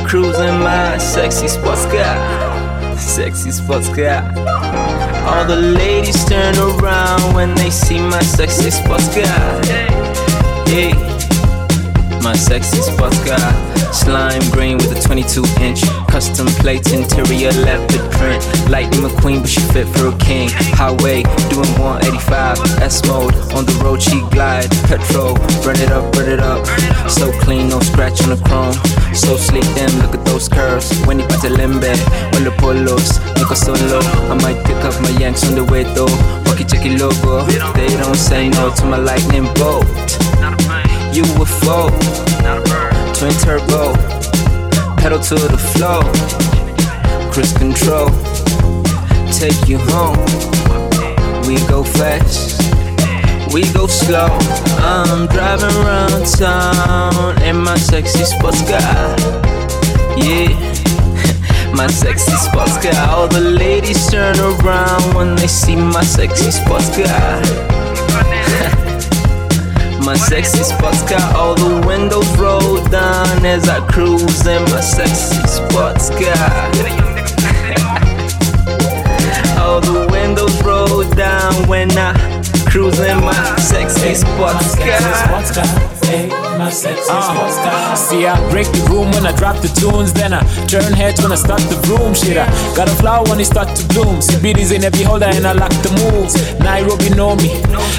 [0.07, 2.97] cruise in my sexy sports car.
[2.97, 4.23] Sexy sports car.
[5.27, 9.65] All the ladies turn around when they see my sexy sports car.
[10.69, 11.10] Hey,
[12.23, 13.51] my sexy sports car.
[13.93, 18.43] Slime green with a 22 inch custom plates, interior leopard print.
[18.71, 20.49] Lightning McQueen, but she fit for a king.
[20.77, 24.03] Highway doing 185, S mode on the road.
[24.03, 25.35] She glide, petrol,
[25.65, 26.67] burn it up, burn it up.
[27.09, 28.75] So clean, no scratch on the chrome.
[29.15, 30.93] So sleek, damn, look at those curves.
[31.07, 31.95] When you put the limbe,
[32.33, 34.01] when the polos, Nico solo.
[34.31, 36.11] I might pick up my yanks on the way though.
[36.47, 37.45] Walkie checky logo,
[37.75, 40.20] they don't say no to my lightning bolt.
[41.13, 41.91] UFO,
[43.15, 43.93] twin turbo,
[44.97, 46.05] pedal to the floor,
[47.33, 48.09] cruise control,
[49.33, 50.17] take you home.
[51.49, 52.63] We go fast,
[53.53, 54.29] we go slow.
[54.79, 59.17] I'm driving around town in my sexy sports car.
[60.17, 60.55] Yeah.
[61.75, 66.91] My sexy sports car, all the ladies turn around when they see my sexy sports
[66.95, 68.87] car.
[70.11, 75.37] My sexy sports car, all the windows roll down as I cruise in my sexy
[75.47, 76.19] sports car.
[79.63, 82.13] all the windows roll down when I
[82.69, 86.50] cruise in my sexy sports car.
[86.61, 87.97] My sexy sports car.
[87.97, 91.33] See, I break the room when I drop the tunes, then I turn heads when
[91.33, 92.13] I start the room.
[92.13, 92.47] Shit, I
[92.77, 94.21] got a flower when it start to bloom.
[94.21, 96.37] See, BD's in every holder and I lock the moves.
[96.61, 97.49] Nairobi know me.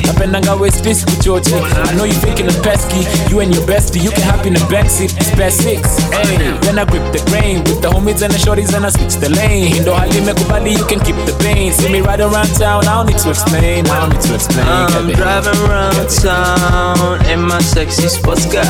[0.05, 1.57] Napendanga West Disc kuchoche.
[1.89, 3.01] I know you thinking of pesky.
[3.33, 5.17] You and your bestie, you can hop in the backseat.
[5.17, 5.97] It's best six.
[6.13, 9.17] Hey, then I grip the grain with the homies and the shorties and I switch
[9.17, 9.73] the lane.
[9.75, 11.73] Indo hali mekubali, you can keep the pain.
[11.73, 13.89] See me ride around town, I don't need to explain.
[13.89, 14.67] I don't need to explain.
[14.69, 18.63] I'm driving around town in my sexy sports car.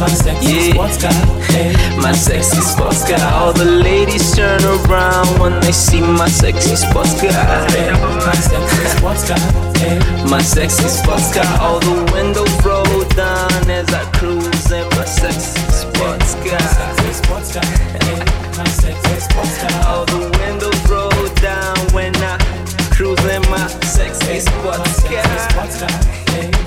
[0.00, 0.72] my sexy yeah.
[0.72, 1.12] sports car.
[2.00, 3.20] My sexy sports car.
[3.40, 7.32] All the ladies turn around when they see my sexy sports car.
[7.32, 9.40] My sexy sports car.
[10.28, 11.48] My sexy sports car.
[11.60, 16.60] All the windows roll down as I cruise in my sexy sports car.
[17.12, 17.64] sports car.
[18.56, 19.74] My sexy sports car.
[19.88, 22.36] All the windows roll down when I
[22.92, 25.24] cruise in my sexy sports car.
[25.24, 26.12] My sexy sports car.
[26.32, 26.61] Catch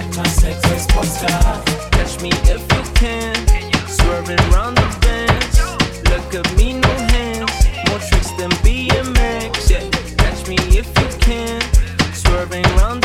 [10.48, 11.62] me if you can.
[12.14, 13.05] Swerving round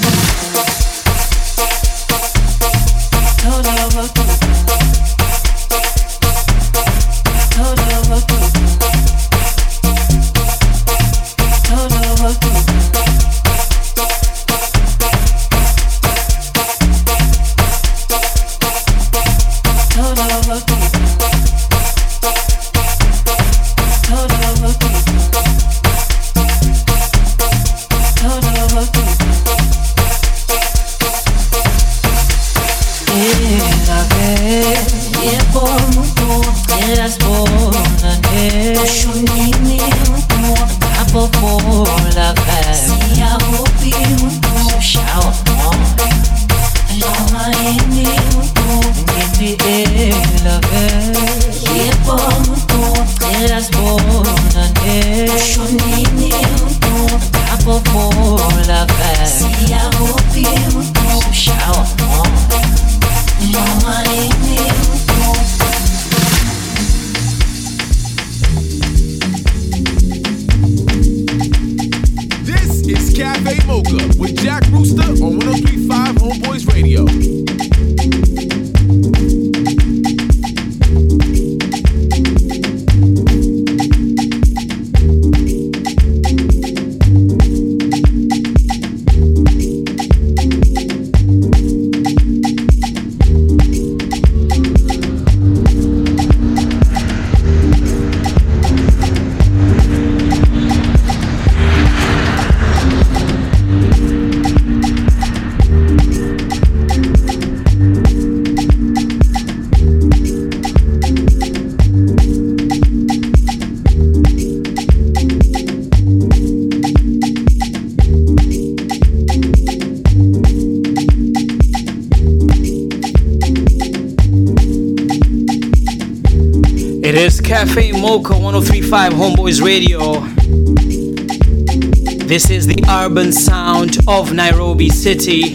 [134.89, 135.53] City.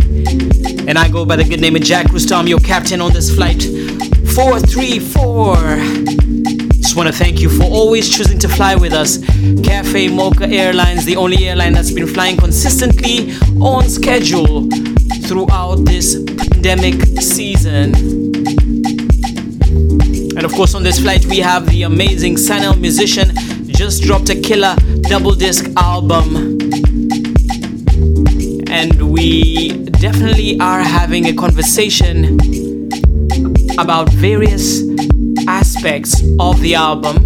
[0.89, 3.63] And I go by the good name of Jack Rooster, your captain on this flight
[4.35, 5.57] 434.
[6.75, 9.19] Just want to thank you for always choosing to fly with us.
[9.65, 14.69] Cafe Mocha Airlines, the only airline that's been flying consistently on schedule
[15.25, 17.95] throughout this pandemic season.
[20.37, 23.31] And of course, on this flight, we have the amazing Sun-EL Musician,
[23.67, 26.56] just dropped a killer double disc album.
[29.17, 32.39] We definitely are having a conversation
[33.79, 34.83] about various
[35.49, 37.17] aspects of the album.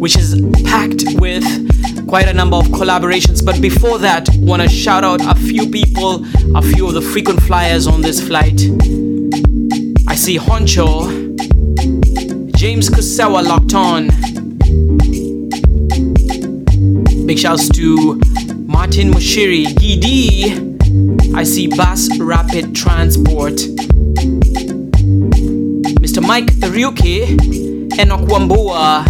[0.00, 1.44] Which is packed with
[2.08, 3.44] quite a number of collaborations.
[3.46, 6.24] But before that, want to shout out a few people,
[6.56, 8.60] a few of the frequent flyers on this flight.
[10.08, 11.36] I see Honcho,
[12.56, 14.10] James Kusawa locked on.
[17.28, 18.14] Big shouts to
[18.66, 21.34] Martin Mushiri, Gidi.
[21.34, 23.52] I see Bass Rapid Transport.
[26.00, 26.26] Mr.
[26.26, 27.36] Mike Ryuki,
[28.00, 29.04] Enoch Wambua.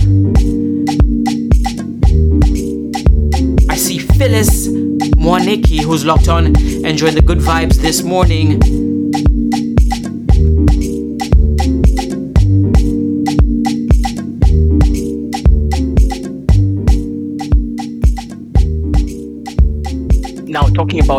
[3.71, 6.47] I see Phyllis Mwaniki, who's locked on,
[6.85, 8.88] enjoying the good vibes this morning.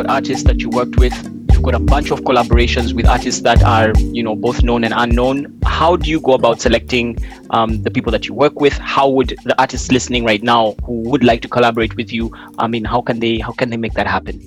[0.09, 1.13] Artists that you worked with,
[1.51, 4.93] you've got a bunch of collaborations with artists that are, you know, both known and
[4.95, 5.59] unknown.
[5.65, 7.17] How do you go about selecting
[7.51, 8.73] um, the people that you work with?
[8.73, 12.33] How would the artists listening right now who would like to collaborate with you?
[12.57, 14.41] I mean, how can they how can they make that happen?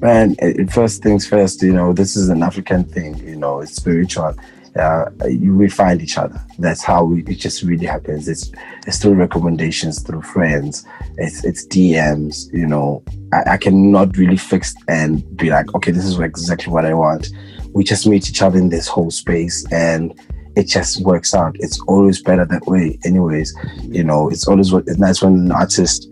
[0.00, 0.34] Man,
[0.70, 4.34] first things first, you know, this is an African thing, you know, it's spiritual.
[4.78, 6.40] Uh, you will find each other.
[6.58, 8.26] That's how we, it just really happens.
[8.26, 8.50] It's
[8.86, 10.86] it's through recommendations, through friends.
[11.18, 12.52] It's it's DMs.
[12.52, 16.86] You know, I, I cannot really fix and be like, okay, this is exactly what
[16.86, 17.28] I want.
[17.74, 20.18] We just meet each other in this whole space, and
[20.56, 21.56] it just works out.
[21.58, 22.98] It's always better that way.
[23.04, 26.08] Anyways, you know, it's always what it's nice when an artist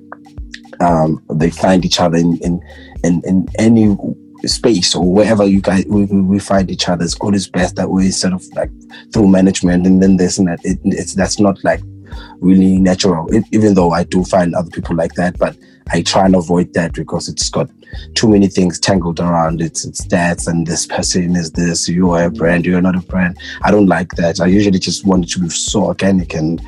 [0.80, 2.60] um, they find each other in in
[3.04, 3.96] in, in any
[4.46, 8.06] space or wherever you guys we, we find each other it's always best that way
[8.06, 8.70] instead of like
[9.12, 10.60] through management and then this and that.
[10.64, 11.80] It, it's that's not like
[12.40, 15.56] really natural it, even though i do find other people like that but
[15.90, 17.70] i try and avoid that because it's got
[18.14, 22.24] too many things tangled around it's it's that and this person is this you are
[22.24, 23.36] a brand you're not a brand.
[23.62, 24.40] I don't like that.
[24.40, 26.62] I usually just want it to be so organic and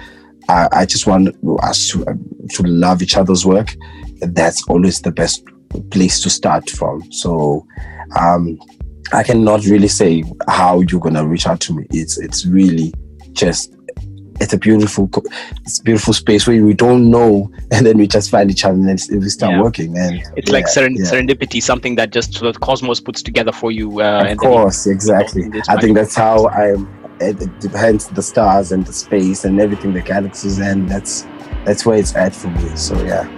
[0.48, 1.28] i, I just want
[1.62, 2.14] us to, uh,
[2.50, 3.74] to love each other's work.
[4.20, 5.44] That's always the best
[5.90, 7.10] place to start from.
[7.12, 7.66] So
[8.18, 8.58] um,
[9.12, 11.86] I cannot really say how you're gonna reach out to me.
[11.90, 12.92] It's it's really
[13.32, 13.74] just
[14.40, 15.08] it's a beautiful
[15.64, 18.74] it's a beautiful space where we don't know and then we just find each other
[18.74, 19.62] and we start Yeah.
[19.62, 21.04] working and It's like seren- yeah.
[21.04, 24.00] serendipity, something that just of cosmos puts together for you.
[24.00, 26.70] Uh, of then you- course exactly i think that's how i
[27.20, 31.24] it, it depends the stars and the space and everything the galaxies and that's
[31.64, 33.28] that's where it's at for me so yeah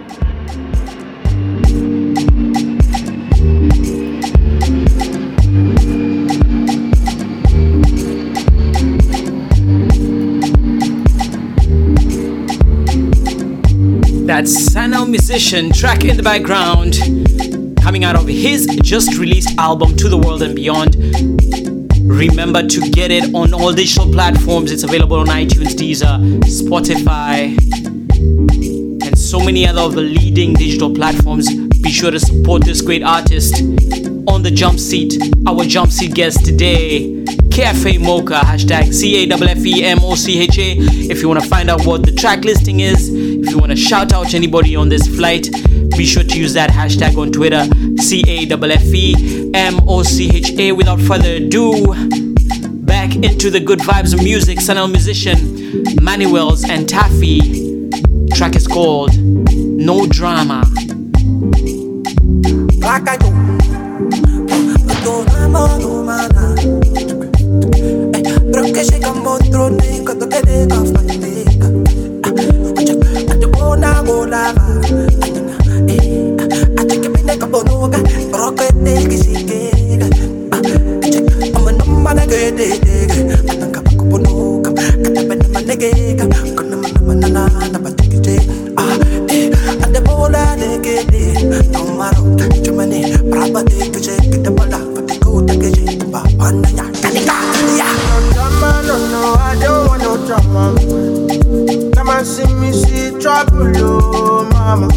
[14.25, 16.97] That's Sun-EL Musician, track in the background,
[17.79, 20.95] coming out of his just released album To the World and Beyond.
[22.09, 24.71] Remember to get it on all digital platforms.
[24.71, 27.55] It's available on iTunes, Deezer, Spotify,
[29.05, 31.47] and so many other of the leading digital platforms.
[31.85, 33.61] Be sure to support this great artist
[34.27, 35.21] on the jump seat.
[35.45, 40.15] Our jump seat guest today, Cafe Mocha, hashtag C A F F E M O
[40.15, 40.77] C H A.
[40.79, 43.75] If you want to find out what the track listing is, if you want to
[43.75, 45.51] shout out anybody on this flight,
[45.95, 47.63] be sure to use that hashtag on Twitter,
[48.01, 50.71] C A F F E M O C H A.
[50.71, 51.93] Without further ado,
[52.83, 57.89] back into the good vibes of music, Sun-EL Musician, Manuels and Taffy.
[58.33, 60.65] Track is called No Drama.
[62.85, 63.29] Black I do.
[65.03, 66.53] Don't know, mana.
[68.51, 71.67] Pero que llega un monstruo negro, to que nega fanteca.
[73.31, 74.65] Ate bona golava.
[76.77, 77.97] Ate que pine ka bonuga,
[78.31, 80.07] pero que te que sigega.
[81.55, 82.95] Ama no mana que te te.
[83.49, 84.71] Ananga pa ko bonuga,
[85.01, 86.25] kata pene manegega.
[86.55, 88.04] Kuna mana mana na na
[90.29, 90.69] de
[93.63, 94.15] te tuje
[97.01, 97.33] Tanika
[97.77, 100.75] ya No drama no no I don't want no drama.
[101.95, 104.87] Come and see me see trouble oh mama.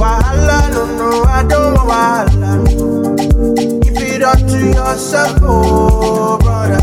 [0.00, 2.50] Wahala no no I don't want wahala.
[3.82, 6.82] Keep it up to yourself oh brother.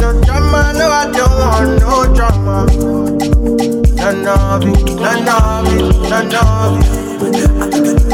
[0.00, 2.93] No drama no I don't want no drama
[4.04, 7.40] none of it, none of it, none of it.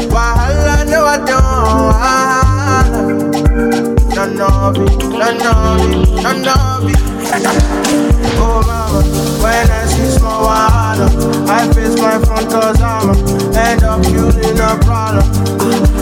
[0.09, 1.91] Wahala, no, I don't.
[1.91, 3.01] Wahala.
[4.15, 6.97] None of it, none of it, none of it.
[8.39, 9.01] Oh, mama,
[9.43, 11.07] when I see small wahala,
[11.49, 13.09] I face my front cause I'm
[13.55, 15.27] end up building a problem.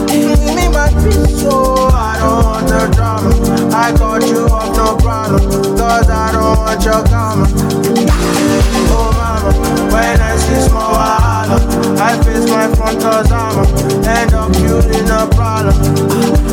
[0.05, 3.29] Give me my peace, so I don't want the drama.
[3.73, 7.88] I got you up, no problem, cause I don't want your karma.
[8.07, 9.51] Oh mama,
[9.91, 11.57] when I see small wahala,
[11.99, 13.63] I face my front I'ma
[14.07, 15.75] end up killing a problem.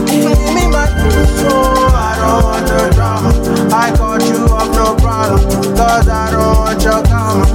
[0.06, 1.52] Give me my peace, so
[1.94, 3.30] I don't want the drama.
[3.72, 5.40] I got you off, no problem,
[5.76, 7.46] cause I don't want your karma.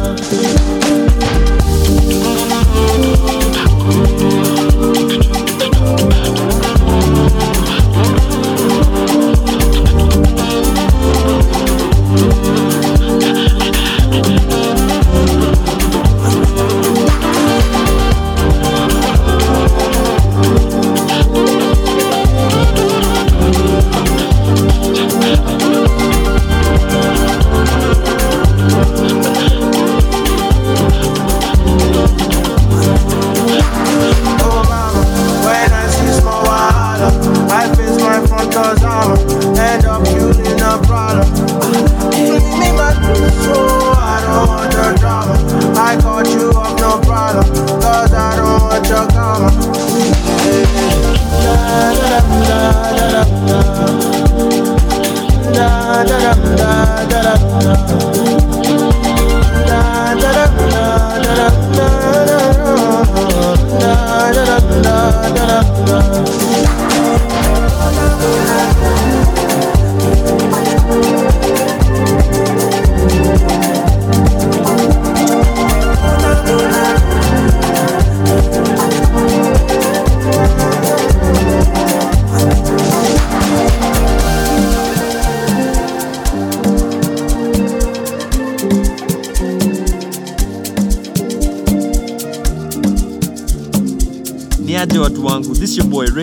[0.00, 0.61] love.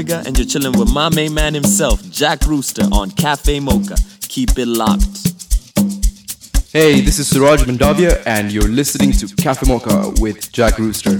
[0.09, 3.95] Your and you're chilling with my main man himself, Jack Rooster on Cafe Mocha.
[4.21, 5.03] Keep it locked.
[6.73, 11.13] Hey, this is Suraj Mandavia, and you're listening to Cafe Mocha with Jack Rooster.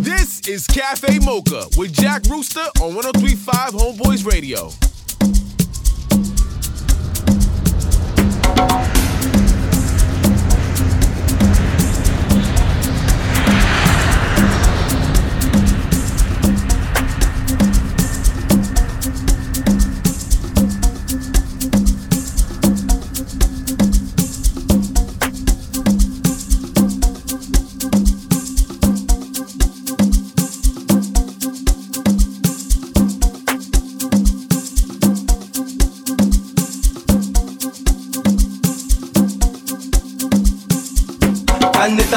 [0.00, 4.70] This is Cafe Mocha with Jack Rooster on 1035 Homeboyz Radio.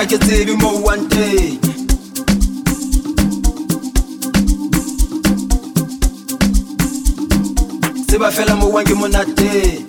[0.07, 1.59] can save you more one day.
[8.09, 9.83] Seba fela mo wangi monate.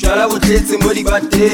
[0.00, 1.48] Jala wotletse mo libate.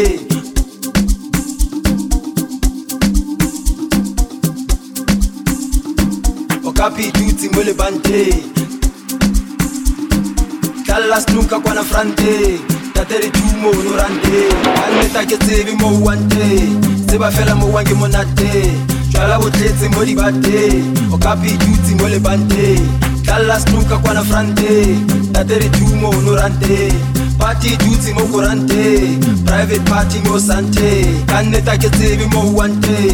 [6.65, 8.62] Okapi tutsi mo lebante.
[11.13, 12.59] Tlalla snooka kwana frante.
[12.95, 14.49] Tatere tumo onorante
[14.85, 16.41] anneta ke tsebe mo wante
[17.11, 18.73] se ba fela mo wange monate.
[19.11, 20.83] Jwala bo tletse mo dibate
[21.13, 22.81] o ka phidutse mo lebante.
[23.25, 24.97] Tlalla snooka kwana frante.
[25.33, 26.93] Tatere tumo onorante
[27.39, 29.19] party dutse mo korante.
[29.45, 31.05] Private party mo sante.
[31.27, 33.13] Ka nneta ke tsebe mo wante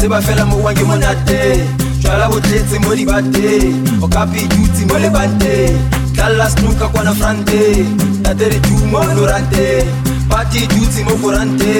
[0.00, 1.66] se ba fela mo wange monate.
[1.98, 7.86] Jwala bo tletse mo dibate o ka phidutse mo lebante tlalla snooka kwana frante
[8.22, 9.84] tatere tumo onorante
[10.28, 11.72] party dutse mo korante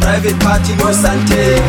[0.00, 1.60] private party mo sante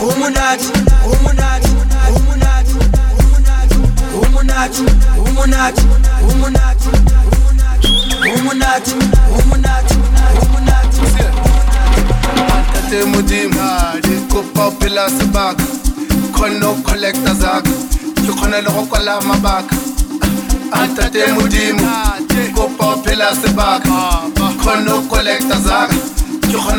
[0.00, 0.66] Rumunati,
[1.06, 1.70] Rumunati,
[2.08, 2.74] Rumunati,
[4.12, 4.82] Rumunati,
[5.16, 5.82] Rumunati,
[6.22, 6.82] Rumunati,
[8.22, 8.94] Rumunati,
[9.32, 9.94] Rumunati,
[10.40, 11.00] Rumunati.
[12.48, 15.64] Alkate mudima, likopa upila sabaka,
[16.32, 17.70] kono collector zaka,
[18.26, 18.60] yukona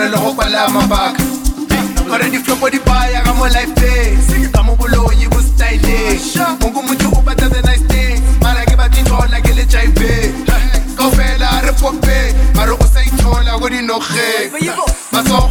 [0.09, 1.23] loko kwala mabaka.
[2.07, 4.15] Current flow the buy, I got my life day.
[4.53, 6.17] Tamo bolo, you was style day.
[6.59, 8.19] Mungu mucho uba does a nice day.
[8.41, 10.31] Mara ke bati njola ke le chai be.
[10.95, 14.51] Kofela re pope, maro usai njola gori noche.
[15.11, 15.46] Maso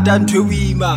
[0.00, 0.92] ntho thata ntho boima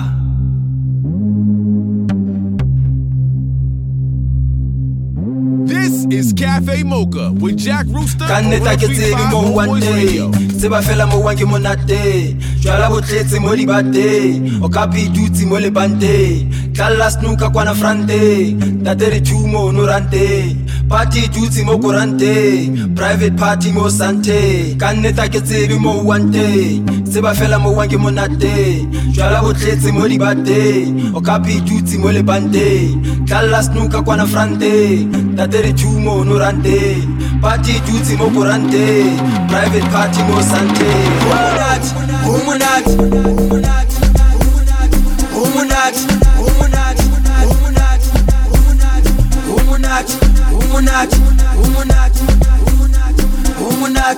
[5.65, 9.88] This is Cafe Mocha with Jack Rooster ka nneta ke tsebe mo Home uwang Boys
[9.88, 10.31] Radio.
[10.31, 12.35] teng tseba fela mo ke monate.
[12.63, 19.11] Jwala bo tletse mo dibateng o ka dutse mo lebanteng tlalla snooka kwana franteng tate
[19.11, 19.71] re thumo
[20.93, 24.77] party dutse mo koranteng private party mo sante.
[24.77, 26.85] Ka nneta ke tsebe mo uwang teng.
[27.09, 28.85] Tseba fela mo uwang ke monate.
[29.09, 33.01] Jwala bo tletse mo dibateng o ka dutse mo lebanteng.
[33.25, 37.09] Tlalla snooka kwana franteng tate re thumo no ranteng.
[37.41, 39.17] Party dutse mo koranteng
[39.49, 40.93] private party mo sante.
[41.25, 41.89] Umunati
[42.29, 43.52] umunati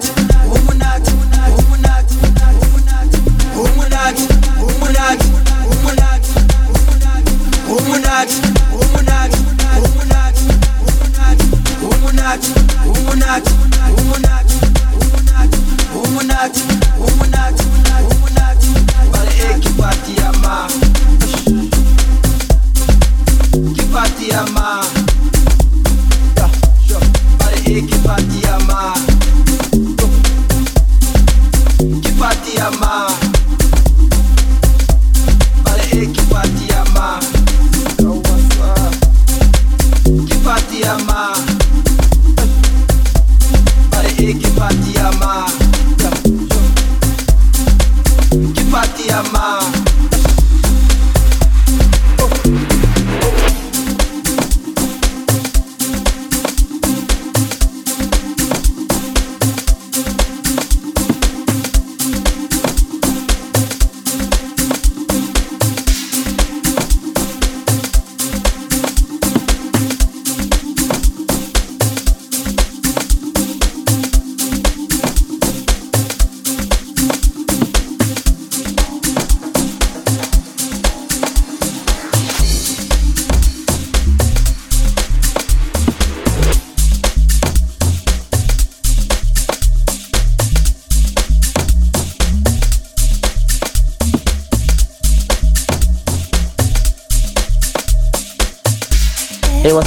[0.01, 0.24] back.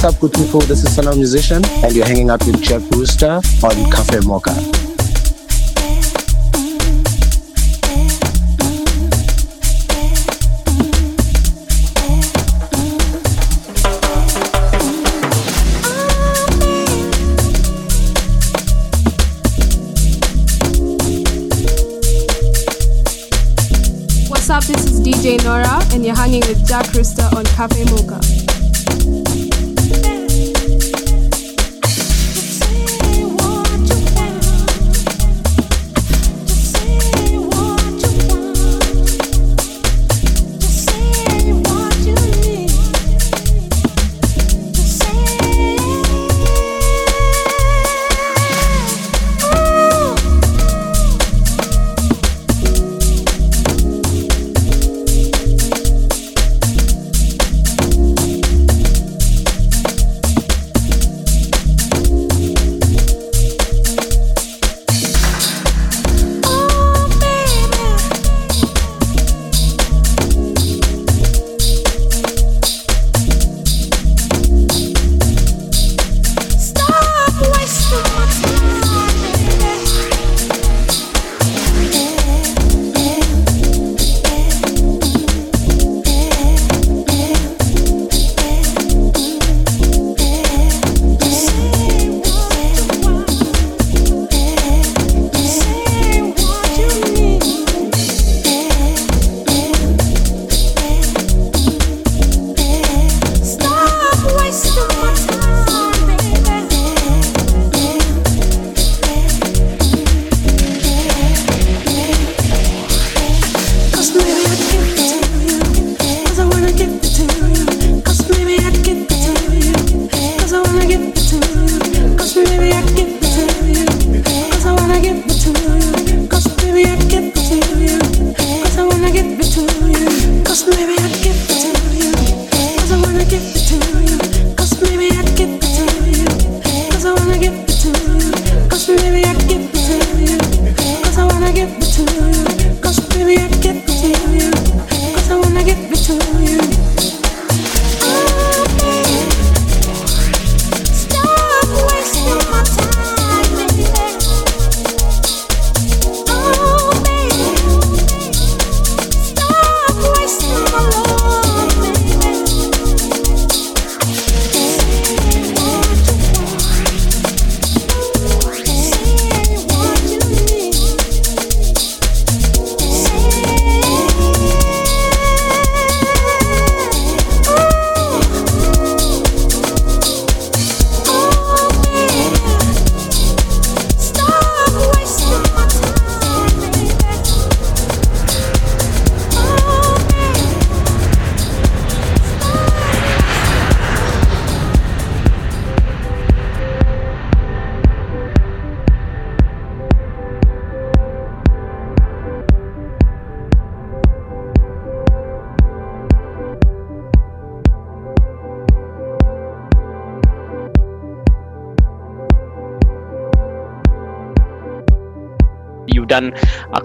[0.09, 0.59] Up, good people?
[0.61, 4.53] This is of Musician, and you're hanging out with Jack Rooster on Cafe Mocha.
[24.29, 24.63] What's up?
[24.63, 28.28] This is DJ Nora, and you're hanging with Jack Rooster on Cafe Mocha.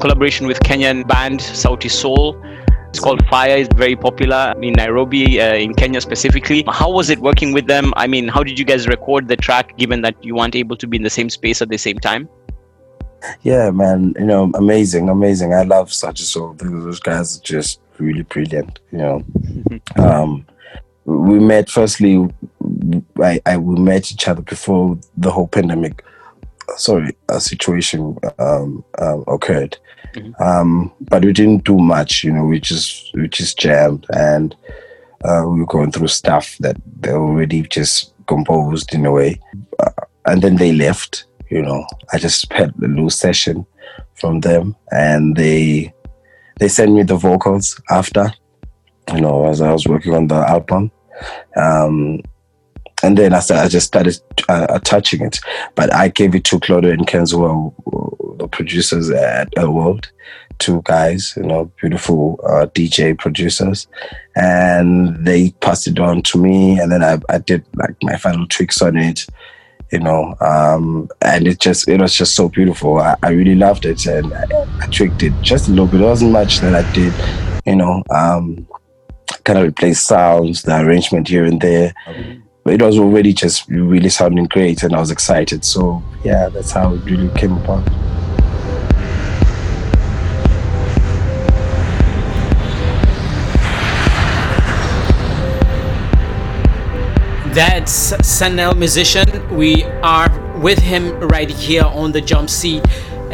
[0.05, 2.39] Collaboration with Kenyan band Sauti Sol.
[2.91, 3.57] It's called Fire.
[3.57, 6.63] It's very popular in Nairobi, uh, in Kenya specifically.
[6.69, 7.95] How was it working with them?
[7.97, 10.87] I mean, how did you guys record the track, given that you weren't able to
[10.87, 12.29] be in the same space at the same time?
[13.45, 15.55] Yeah, man, you know, amazing, amazing.
[15.55, 16.53] I love Sauti Sol.
[16.53, 19.25] Those guys are just really brilliant, you know.
[19.97, 20.45] um,
[21.07, 22.29] we met firstly,
[23.23, 26.05] I, I we met each other before the whole pandemic.
[26.77, 29.79] Sorry, a situation um, um, occurred,
[30.39, 32.25] um, but we didn't do much.
[32.25, 34.55] You know, we just we just jammed and
[35.25, 39.41] uh, we were going through stuff that they already just composed in a way,
[39.79, 39.91] uh,
[40.27, 41.25] and then they left.
[41.51, 43.67] You know, I just had a little session
[44.15, 45.93] from them, and they
[46.59, 48.33] they sent me the vocals after.
[49.13, 50.91] You know, as I was working on the album,
[51.57, 52.21] um,
[53.05, 54.19] and then I, started, I just started
[54.49, 55.41] uh, touching it.
[55.75, 57.75] But I gave it to Claudio and Kenzo,
[58.39, 60.11] the producers at El World,
[60.59, 63.87] two guys, you know, beautiful uh, DJ producers,
[64.37, 68.47] and they passed it on to me, and then I, I did like my final
[68.49, 69.27] tweaks on it
[69.93, 72.99] you know um and it just it was just so beautiful.
[72.99, 74.07] I, I really loved it.
[74.07, 74.45] And I,
[74.81, 76.01] I it just a little bit.
[76.01, 77.13] It wasn't much that i did
[77.67, 78.67] you know um
[79.45, 81.95] kind of replace sounds the arrangement here and there.
[82.07, 85.65] But it was already just really sounding great and i was excited.
[85.65, 87.85] So yeah that's how it really came about.
[97.55, 99.57] That's Sun-EL Musician.
[99.57, 100.29] We are
[100.59, 102.83] with him right here on the jump seat,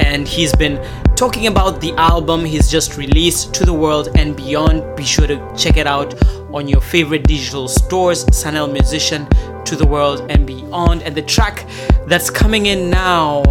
[0.01, 0.78] and he's been
[1.14, 4.97] talking about the album he's just released to the world and beyond.
[4.97, 6.14] Be sure to check it out
[6.52, 8.24] on your favorite digital stores.
[8.35, 9.28] Sun-EL Musician
[9.64, 11.66] to the world and beyond, and the track
[12.06, 13.43] that's coming in now.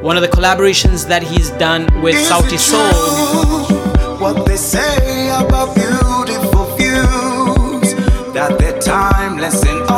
[0.00, 3.74] One of the collaborations that he's done with Sauti Sol.
[4.18, 7.94] What they say about beautiful views,
[8.34, 9.88] that they're timeless and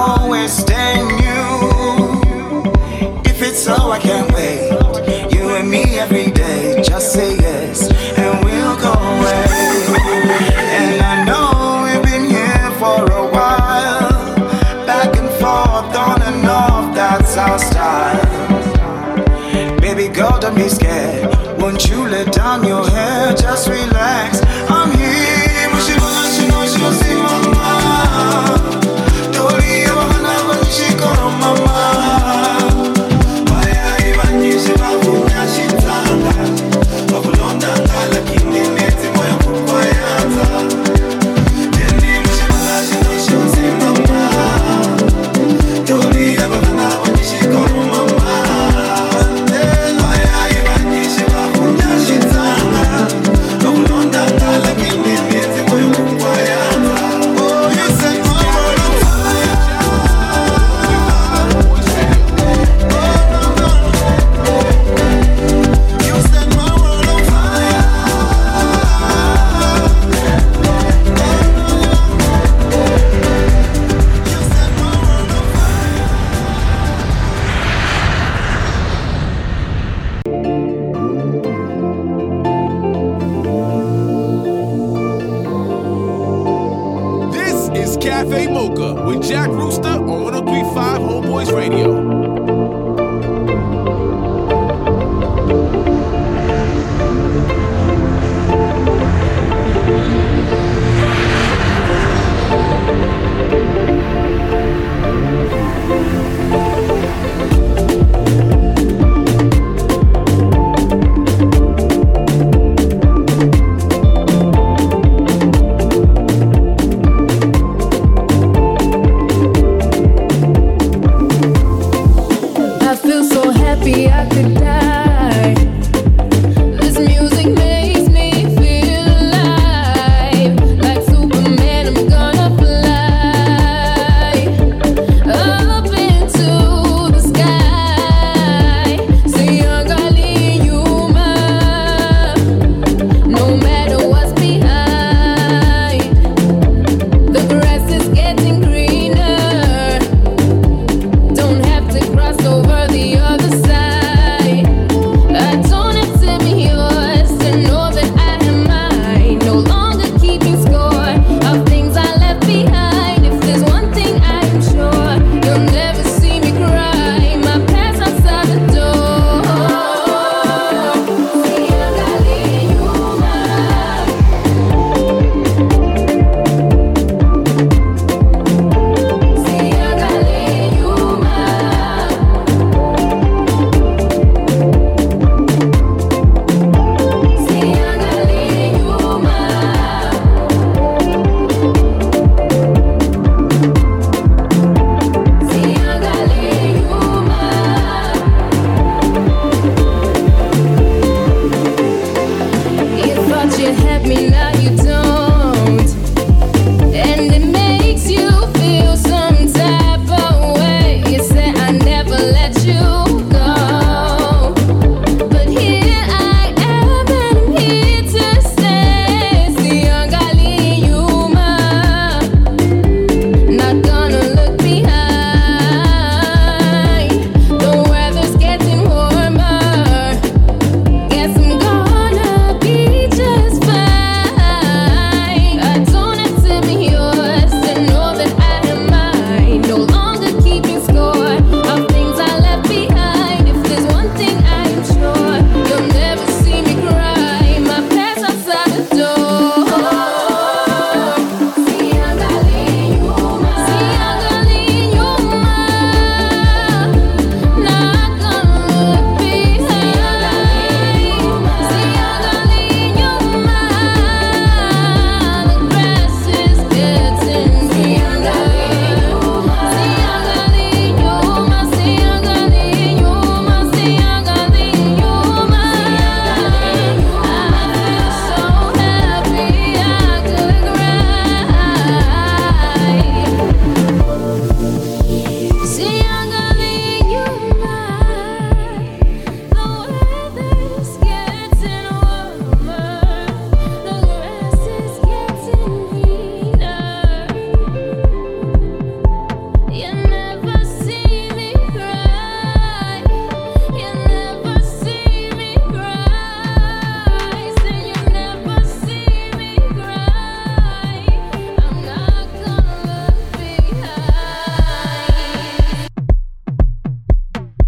[21.77, 22.66] Won't you let down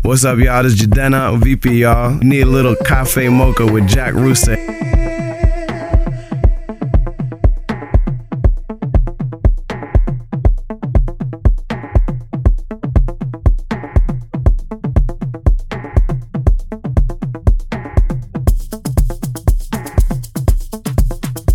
[0.09, 0.63] What's up, y'all?
[0.63, 2.15] This is Jadena, VP, y'all.
[2.21, 4.57] Need a little cafe mocha with Jack Rooster.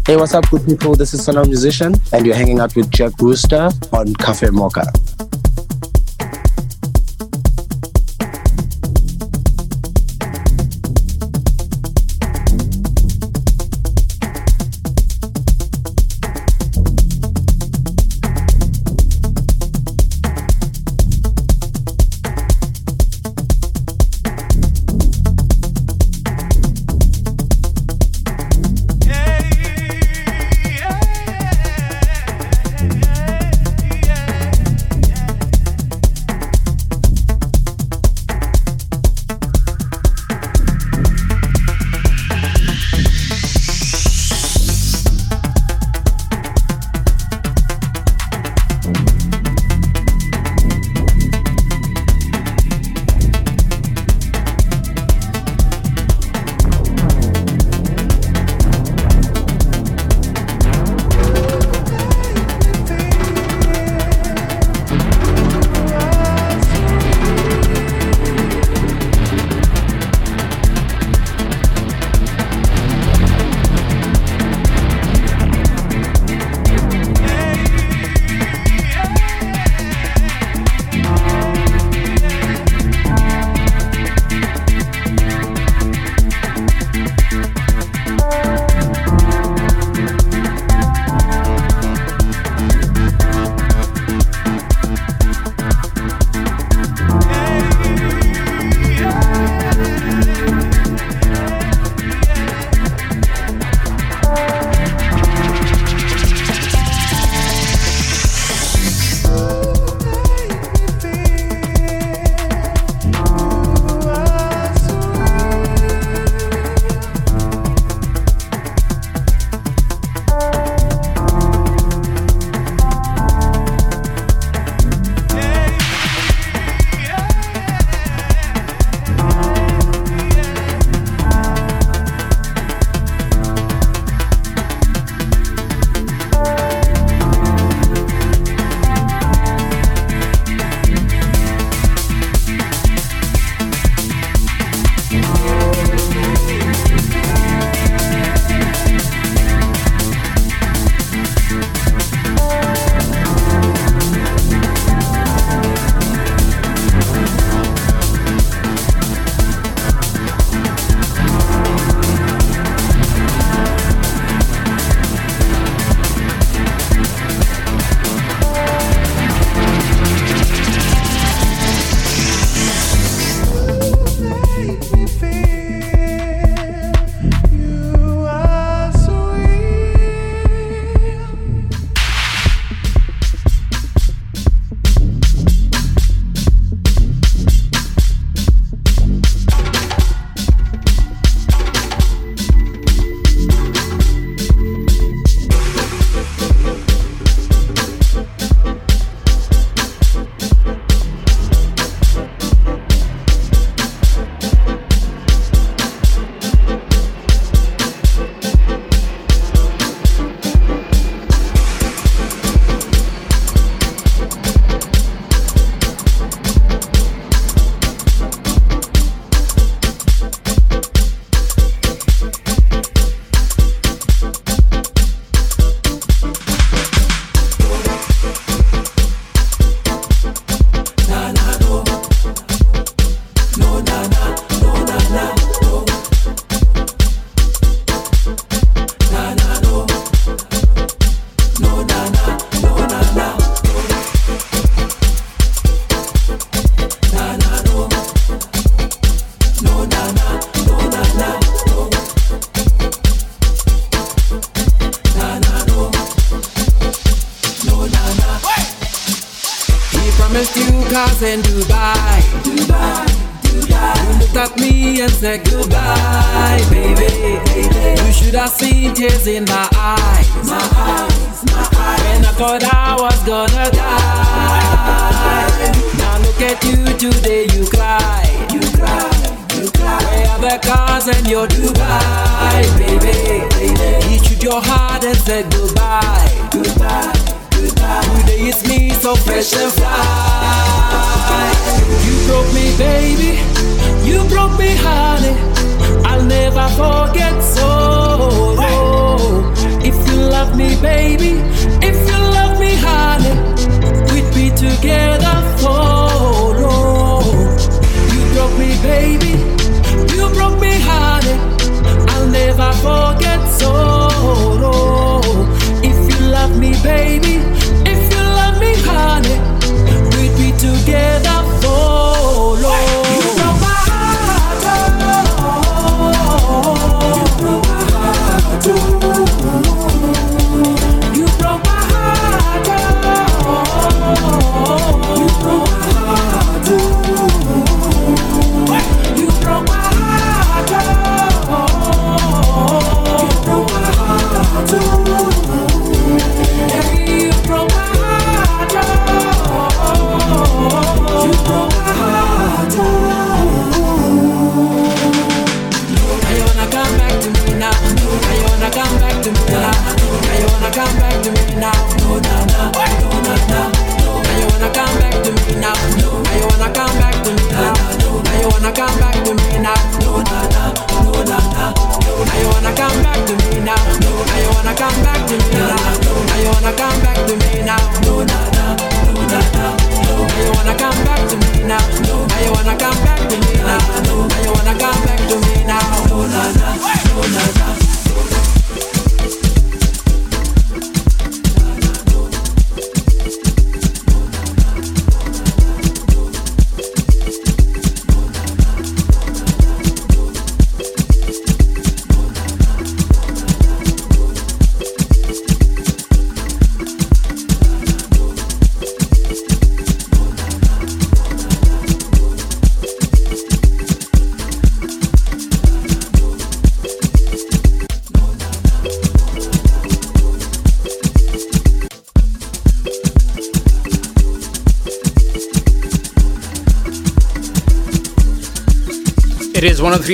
[0.06, 0.94] Hey, what's up, good people?
[0.94, 4.84] This is Sun-EL Musician, and you're hanging out with Jack Rooster on Cafe Mocha.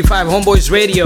[0.01, 1.05] 935 Homeboyz Radio.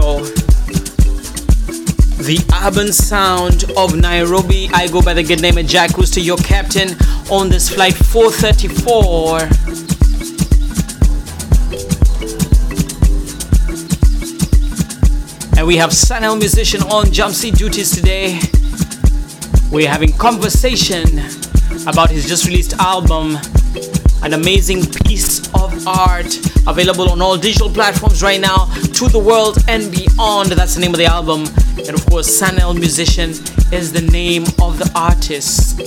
[2.22, 4.70] The urban sound of Nairobi.
[4.72, 6.90] I go by the good name of Jack Rooster, your captain,
[7.32, 9.40] on this flight 434.
[15.58, 18.40] And we have Sun-EL Musician on jump seat duties today.
[19.72, 21.20] We're having conversation
[21.88, 23.40] about his just released album,
[24.22, 29.58] an amazing piece of art available on all digital platforms right now to the world
[29.68, 31.46] and beyond that's the name of the album
[31.78, 33.32] and of course Sun-EL Musician
[33.72, 35.80] is the name of the artist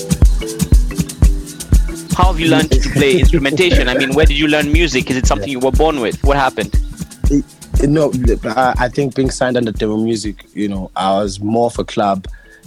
[2.16, 3.88] How have you learned to play instrumentation?
[3.88, 5.10] I mean, where did you learn music?
[5.10, 6.22] Is it something you were born with?
[6.24, 6.72] What happened?
[7.82, 8.10] No,
[8.44, 11.84] I I think being signed under Demo Music, you know, I was more of a
[11.84, 12.26] club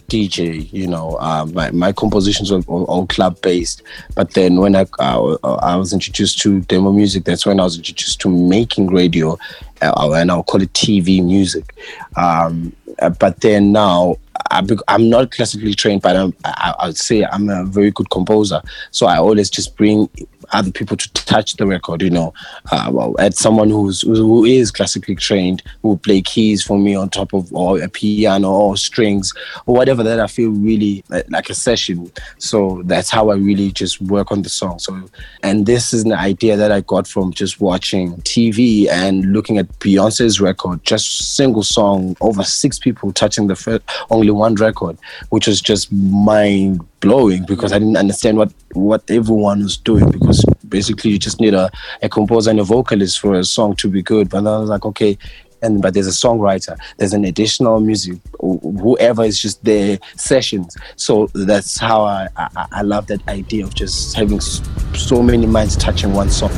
[0.09, 0.71] DJ.
[0.73, 3.83] You know, uh, my my compositions were all, all club based.
[4.15, 8.19] But then when I I was introduced to Demo Music, that's when I was introduced
[8.21, 9.37] to making radio,
[9.81, 11.75] uh, and I'll call it TV music.
[12.15, 14.15] Um, uh, but then now.
[14.51, 18.61] I, I'm not classically trained, but I'm, I, I'd say I'm a very good composer.
[18.89, 20.09] So I always just bring
[20.51, 22.33] other people to touch the record, you know.
[22.71, 26.95] Uh, well, add someone who's who is classically trained, who will play keys for me
[26.95, 29.33] on top of or a piano or strings
[29.65, 32.11] or whatever that I feel really like, like a session.
[32.37, 34.79] So that's how I really just work on the song.
[34.79, 34.99] So
[35.43, 39.67] and this is an idea that I got from just watching TV and looking at
[39.79, 44.97] Beyonce's record, just single song, over six people touching the first, only one record,
[45.29, 50.43] which was just mind blowing because I didn't understand what what everyone was doing because
[50.67, 51.69] basically you just need a,
[52.01, 54.29] a composer and a vocalist for a song to be good.
[54.29, 55.17] But I was like, okay,
[55.61, 60.75] and but there's a songwriter, there's an additional music, wh- whoever is just there sessions.
[60.95, 65.75] So that's how I I, I love that idea of just having so many minds
[65.75, 66.51] touching one song.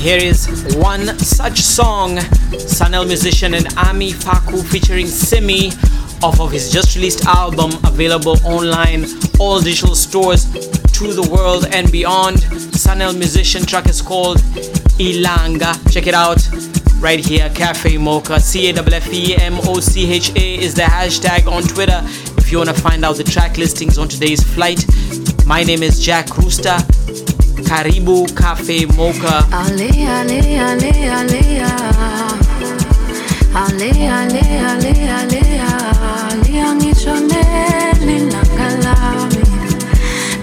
[0.00, 2.20] Here is one such song,
[2.58, 5.72] Sun-EL Musician and Ami Faku featuring Simmy
[6.22, 9.04] off of his just released album available online,
[9.38, 12.40] all digital stores to the world and beyond.
[12.74, 14.38] Sun-EL Musician track is called
[14.98, 15.76] Ilanga.
[15.92, 16.40] Check it out
[16.98, 18.40] right here, Cafe Mocha.
[18.40, 22.00] C A F F E M O C H A is the hashtag on Twitter.
[22.38, 24.82] If you want to find out the track listings on today's flight,
[25.44, 26.78] my name is Jack Rooster.
[27.60, 29.46] Karibu Cafe Mocha.
[29.52, 31.70] Alea, alea, alea, alea.
[33.54, 35.70] Alea, alea, alea, alea.
[36.44, 39.42] Liangishoneli na kalami.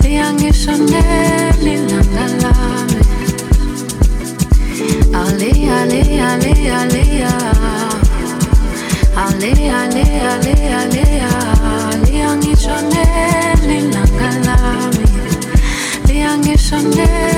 [0.01, 3.01] Liangishoneli na kalami.
[5.13, 7.33] Alea, alea, alea, alea.
[9.17, 11.06] Alea, alea, alea, alea.
[16.67, 17.36] Chanel.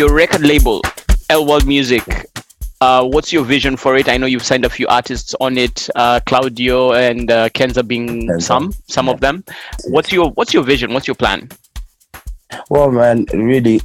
[0.00, 0.80] Your record label,
[1.28, 2.02] El World Music.
[2.80, 4.08] Uh, what's your vision for it?
[4.08, 8.40] I know you've signed a few artists on it, uh, Claudio and uh, Kenza being
[8.40, 9.44] some, some of them.
[9.88, 10.94] What's your What's your vision?
[10.94, 11.50] What's your plan?
[12.70, 13.82] Well, man, really,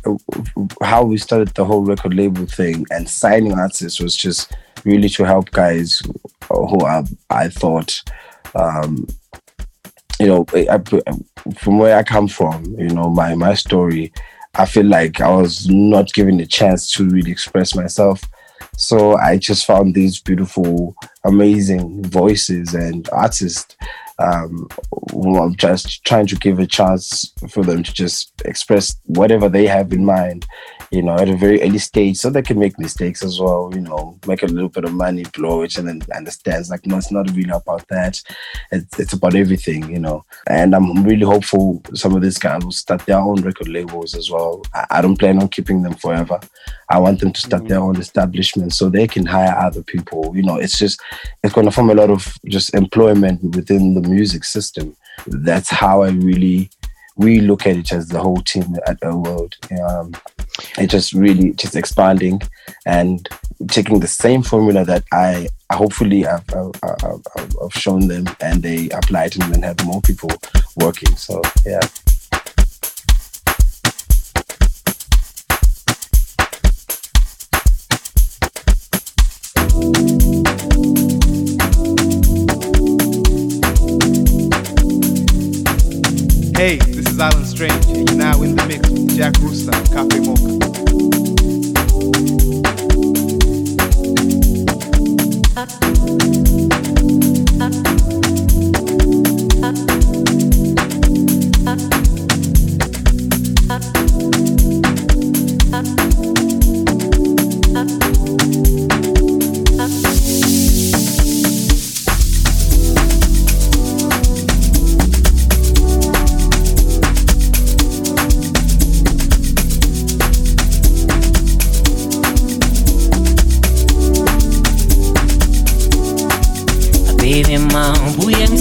[0.82, 4.56] how we started the whole record label thing and signing artists was just
[4.86, 6.02] really to help guys
[6.48, 8.02] who I, I thought,
[8.56, 9.06] um,
[10.22, 14.14] you know, I, I- from where I come from, you know, my my story,
[14.58, 18.22] I feel like I was not given a chance to really express myself.
[18.78, 23.76] So I just found these beautiful, amazing voices and artists
[24.20, 24.68] um,
[25.12, 29.68] who I'm just trying to give a chance for them to just express whatever they
[29.68, 30.46] have in mind,
[30.92, 33.82] you know, at a very early stage, so they can make mistakes as well, you
[33.82, 37.12] know, make a little bit of money, blow it, and then understands like, no, it's
[37.12, 38.22] not really about that.
[38.72, 40.26] It's, it's about everything, you know.
[40.48, 44.32] And I'm really hopeful some of these guys will start their own record labels as
[44.32, 44.62] well.
[44.74, 46.40] I, I don't plan on keeping them forever.
[46.90, 50.32] I want them to start their own establishment so they can hire other people.
[50.36, 51.02] You know, it's just
[51.44, 54.96] it's going to form a lot of just employment within the music system.
[55.28, 56.70] That's how I really,
[57.16, 59.56] we look at it as the whole team at the world.
[59.84, 60.14] Um,
[60.78, 62.42] it just really just expanding
[62.86, 63.28] and
[63.70, 68.90] taking the same formula that I hopefully I've, I've, I've, I've shown them and they
[68.90, 70.30] apply it and then have more people
[70.78, 71.16] working.
[71.16, 71.82] So yeah.
[86.56, 90.22] Hey, this is Alan Strange, and you're now in the mix with Jack Rooster, Cafe
[90.22, 90.76] Mocha.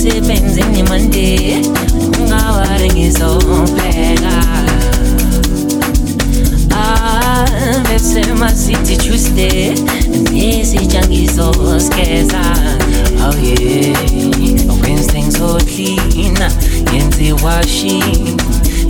[0.05, 1.63] Buya ngisebenzini Monday.
[2.21, 4.37] Ungawari ngizopheka.
[6.71, 7.47] Ah,
[7.89, 9.75] bese masithi Tuesday
[10.33, 12.43] Nesitsha ngizoskeza.
[13.25, 13.97] Oh yeah
[14.83, 16.51] Wednesday ngizoklina
[16.83, 18.37] Ngenze washing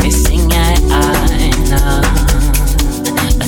[0.03, 2.03] Bese ngiyayana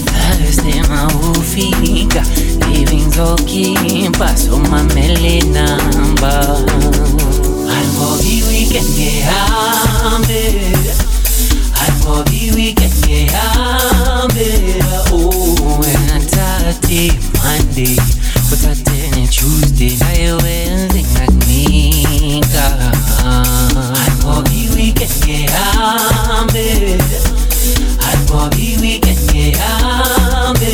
[0.07, 2.23] Thursday mawufika
[2.61, 5.43] Baby ngizokhipha somamele
[7.75, 10.43] Ayibona weekend ngihambe
[11.81, 14.49] Ayibona weekend ngihambe
[15.13, 17.03] Oh ngathathe
[17.43, 17.97] Monday
[18.53, 22.65] uthathe ne Tuesday naye Wednesday ngakunika
[24.01, 26.67] Ayibona weekend ngihambe
[28.07, 30.73] Ayibona weekend ngihambe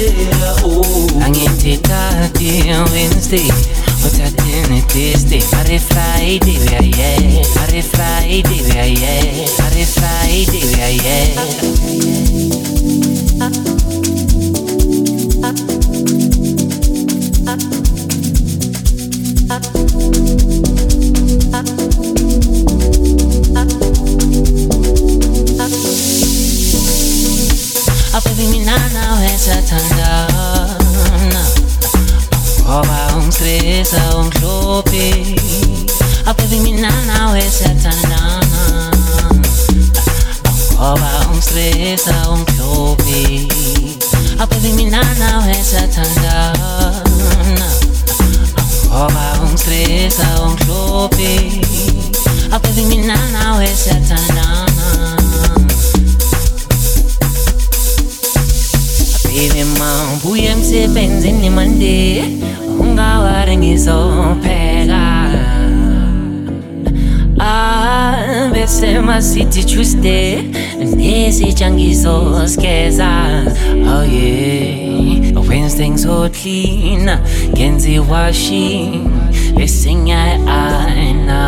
[0.64, 2.50] Oh angithi tati
[2.92, 3.48] Wednesday
[4.06, 5.40] uthathe ne Thursday
[6.22, 9.14] Friday uyaye Mare Friday uyaye
[9.58, 11.34] Mare Friday uyaye
[78.22, 79.10] Ngenze washing
[79.56, 81.40] Bese ngiyayana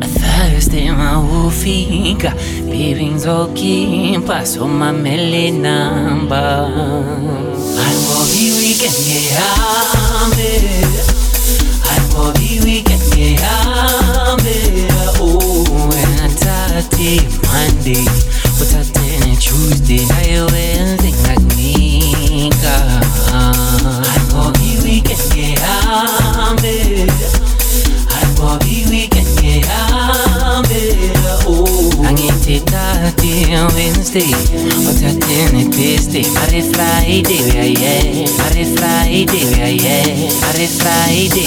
[0.00, 2.32] Thursday mawufika
[2.70, 6.68] Baby ngizokhipha somamele namba
[7.82, 10.50] Ayibona weekend ngihambe
[11.90, 14.56] Ayibona weekend ngihambe
[15.20, 18.06] Oh ngathathe Monday
[18.62, 20.95] uthathe ne Tuesday naye Wednesday
[29.42, 30.82] ngihambe
[31.46, 34.34] Oh angithi tati Wednesday
[34.90, 37.40] uthathe ne Thursday Mare Friday
[38.76, 41.46] Friday uyaye Mare Friday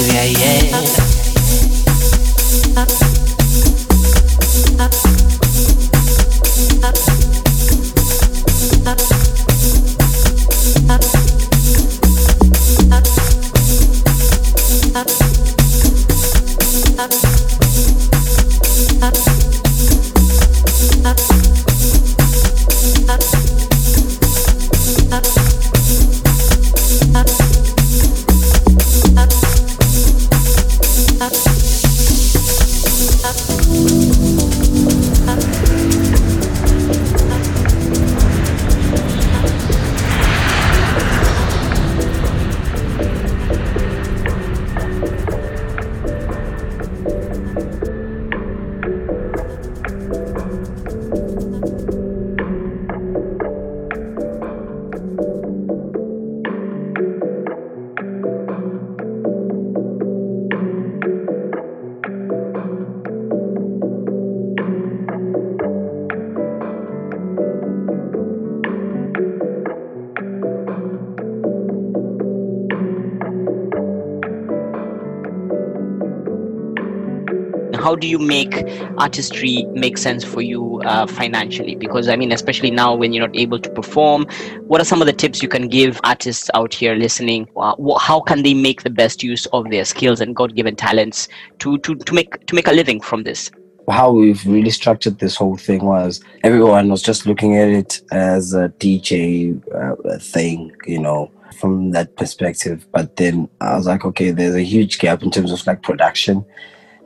[78.00, 78.64] do you make
[78.98, 81.76] artistry make sense for you uh, financially?
[81.76, 84.26] Because I mean, especially now when you're not able to perform,
[84.68, 87.48] what are some of the tips you can give artists out here listening?
[87.56, 91.28] Uh, how can they make the best use of their skills and God-given talents
[91.60, 93.52] to to to make to make a living from this?
[93.92, 98.54] how we've really structured this whole thing was everyone was just looking at it as
[98.54, 102.88] a DJ uh, thing, you know, from that perspective.
[102.92, 106.46] But then I was like, okay, there's a huge gap in terms of like production.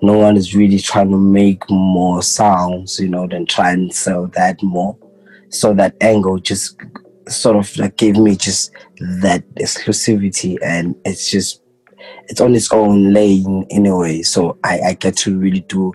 [0.04, 4.28] No one is really trying to make more sounds, you know, than try and sell
[4.36, 4.98] that more.
[5.48, 6.76] So that angle just
[7.30, 8.74] sort of like gave me just
[9.22, 11.62] that exclusivity and it's just
[12.28, 14.24] it's on its own lane anyway.
[14.24, 15.94] So I, I get to really do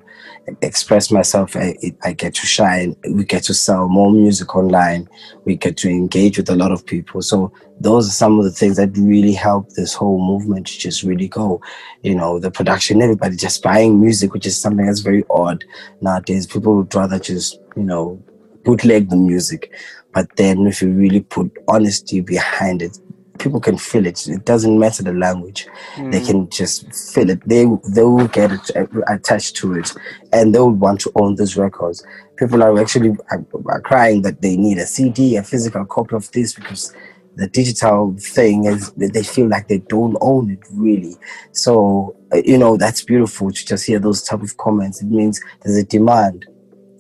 [0.62, 1.56] express myself.
[1.56, 2.96] I, I get to shine.
[3.10, 5.08] We get to sell more music online.
[5.44, 7.22] We get to engage with a lot of people.
[7.22, 11.02] So those are some of the things that really help this whole movement to just
[11.02, 11.60] really go.
[12.02, 15.64] You know, the production, everybody just buying music, which is something that's very odd
[16.00, 16.46] nowadays.
[16.46, 18.22] People would rather just, you know,
[18.64, 19.72] bootleg the music.
[20.12, 22.98] But then if you really put honesty behind it,
[23.38, 24.26] people can feel it.
[24.28, 25.66] It doesn't matter the language;
[26.10, 26.26] they Mm.
[26.26, 27.40] can just feel it.
[27.46, 29.92] They they will get it, uh, attached to it,
[30.32, 32.04] and they will want to own these records.
[32.36, 36.30] People are actually are, are crying that they need a CD, a physical copy of
[36.32, 36.92] this, because
[37.36, 41.16] the digital thing is they they feel like they don't own it really.
[41.52, 45.02] So uh, you know that's beautiful to just hear those type of comments.
[45.02, 46.46] It means there's a demand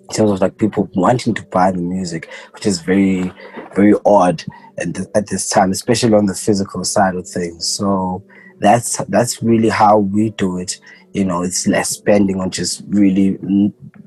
[0.08, 3.32] in terms of like people wanting to buy the music, which is very,
[3.74, 4.42] very odd
[4.78, 7.68] at, at this time, especially on the physical side of things.
[7.68, 8.24] So
[8.58, 10.78] that's that's really how we do it.
[11.12, 13.38] You know, it's less spending on just really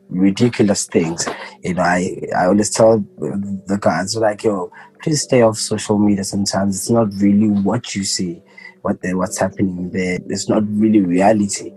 [0.10, 1.28] ridiculous things.
[1.64, 4.72] You know, I I always tell the guys like, yo,
[5.04, 6.24] please stay off social media.
[6.24, 8.42] Sometimes it's not really what you see,
[8.82, 10.20] what what's happening there.
[10.28, 11.74] It's not really reality.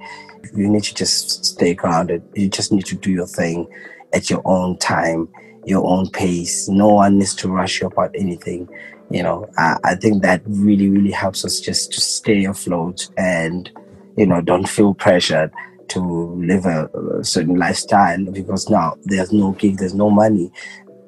[0.54, 2.22] You need to just stay grounded.
[2.34, 3.66] You just need to do your thing
[4.14, 5.28] at your own time,
[5.66, 6.68] your own pace.
[6.68, 8.68] No one needs to rush you about anything.
[9.10, 13.70] You know, I, I think that really, really helps us just to stay afloat and,
[14.16, 15.52] you know, don't feel pressured
[15.88, 16.88] to live a,
[17.20, 20.50] a certain lifestyle because now there's no gig, there's no money.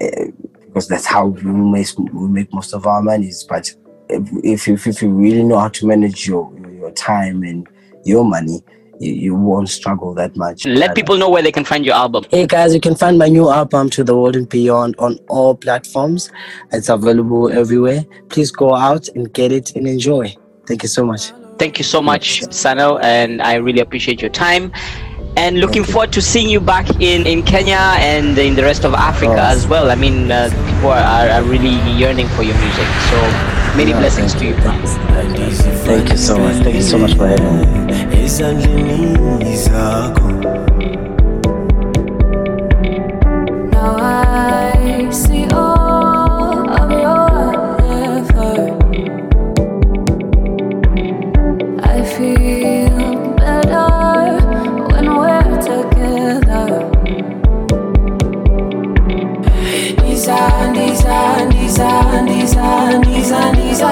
[0.01, 0.27] eh,
[0.67, 3.47] because that's how we make, we make most of our monies.
[3.49, 3.75] But
[4.11, 7.67] if, if, if you really know how to manage your, your time and
[8.05, 8.63] your money,
[9.01, 10.65] you, you won't struggle that much.
[10.67, 12.25] Let people know where they can find your album.
[12.31, 15.55] Hey guys, you can find my new album To the World and Beyond on all
[15.55, 16.31] platforms.
[16.73, 18.05] It's available everywhere.
[18.29, 20.35] Please go out and get it and enjoy.
[20.67, 21.33] Thank you so much.
[21.59, 24.73] Thank you so much, Sano, and I really appreciate your time.
[25.39, 28.95] And looking forward to seeing you back in, in Kenya and in the rest of
[28.95, 29.91] Africa as well.
[29.91, 32.87] I mean, uh, people are, are really yearning for your music.
[33.11, 33.21] So
[33.77, 34.55] many blessings to you.
[35.85, 36.57] Thank you so much.
[36.65, 37.86] Thank you so much for having me.
[38.27, 40.29] Ezandleni zakho
[43.73, 47.29] Now I see all of your
[48.19, 48.73] effort.
[51.95, 52.99] I feel
[53.41, 53.91] better
[54.91, 56.69] when we're together.
[59.99, 60.39] Ndiza,
[60.71, 61.89] ndiza, ndiza,
[62.23, 62.67] ndiza,
[62.99, 63.91] ndiza, ndiza,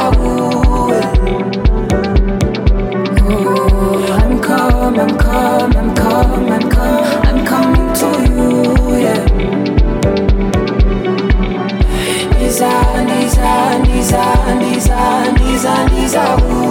[14.14, 16.63] Nisa, Nisa, Nisa, Nisa, ooh.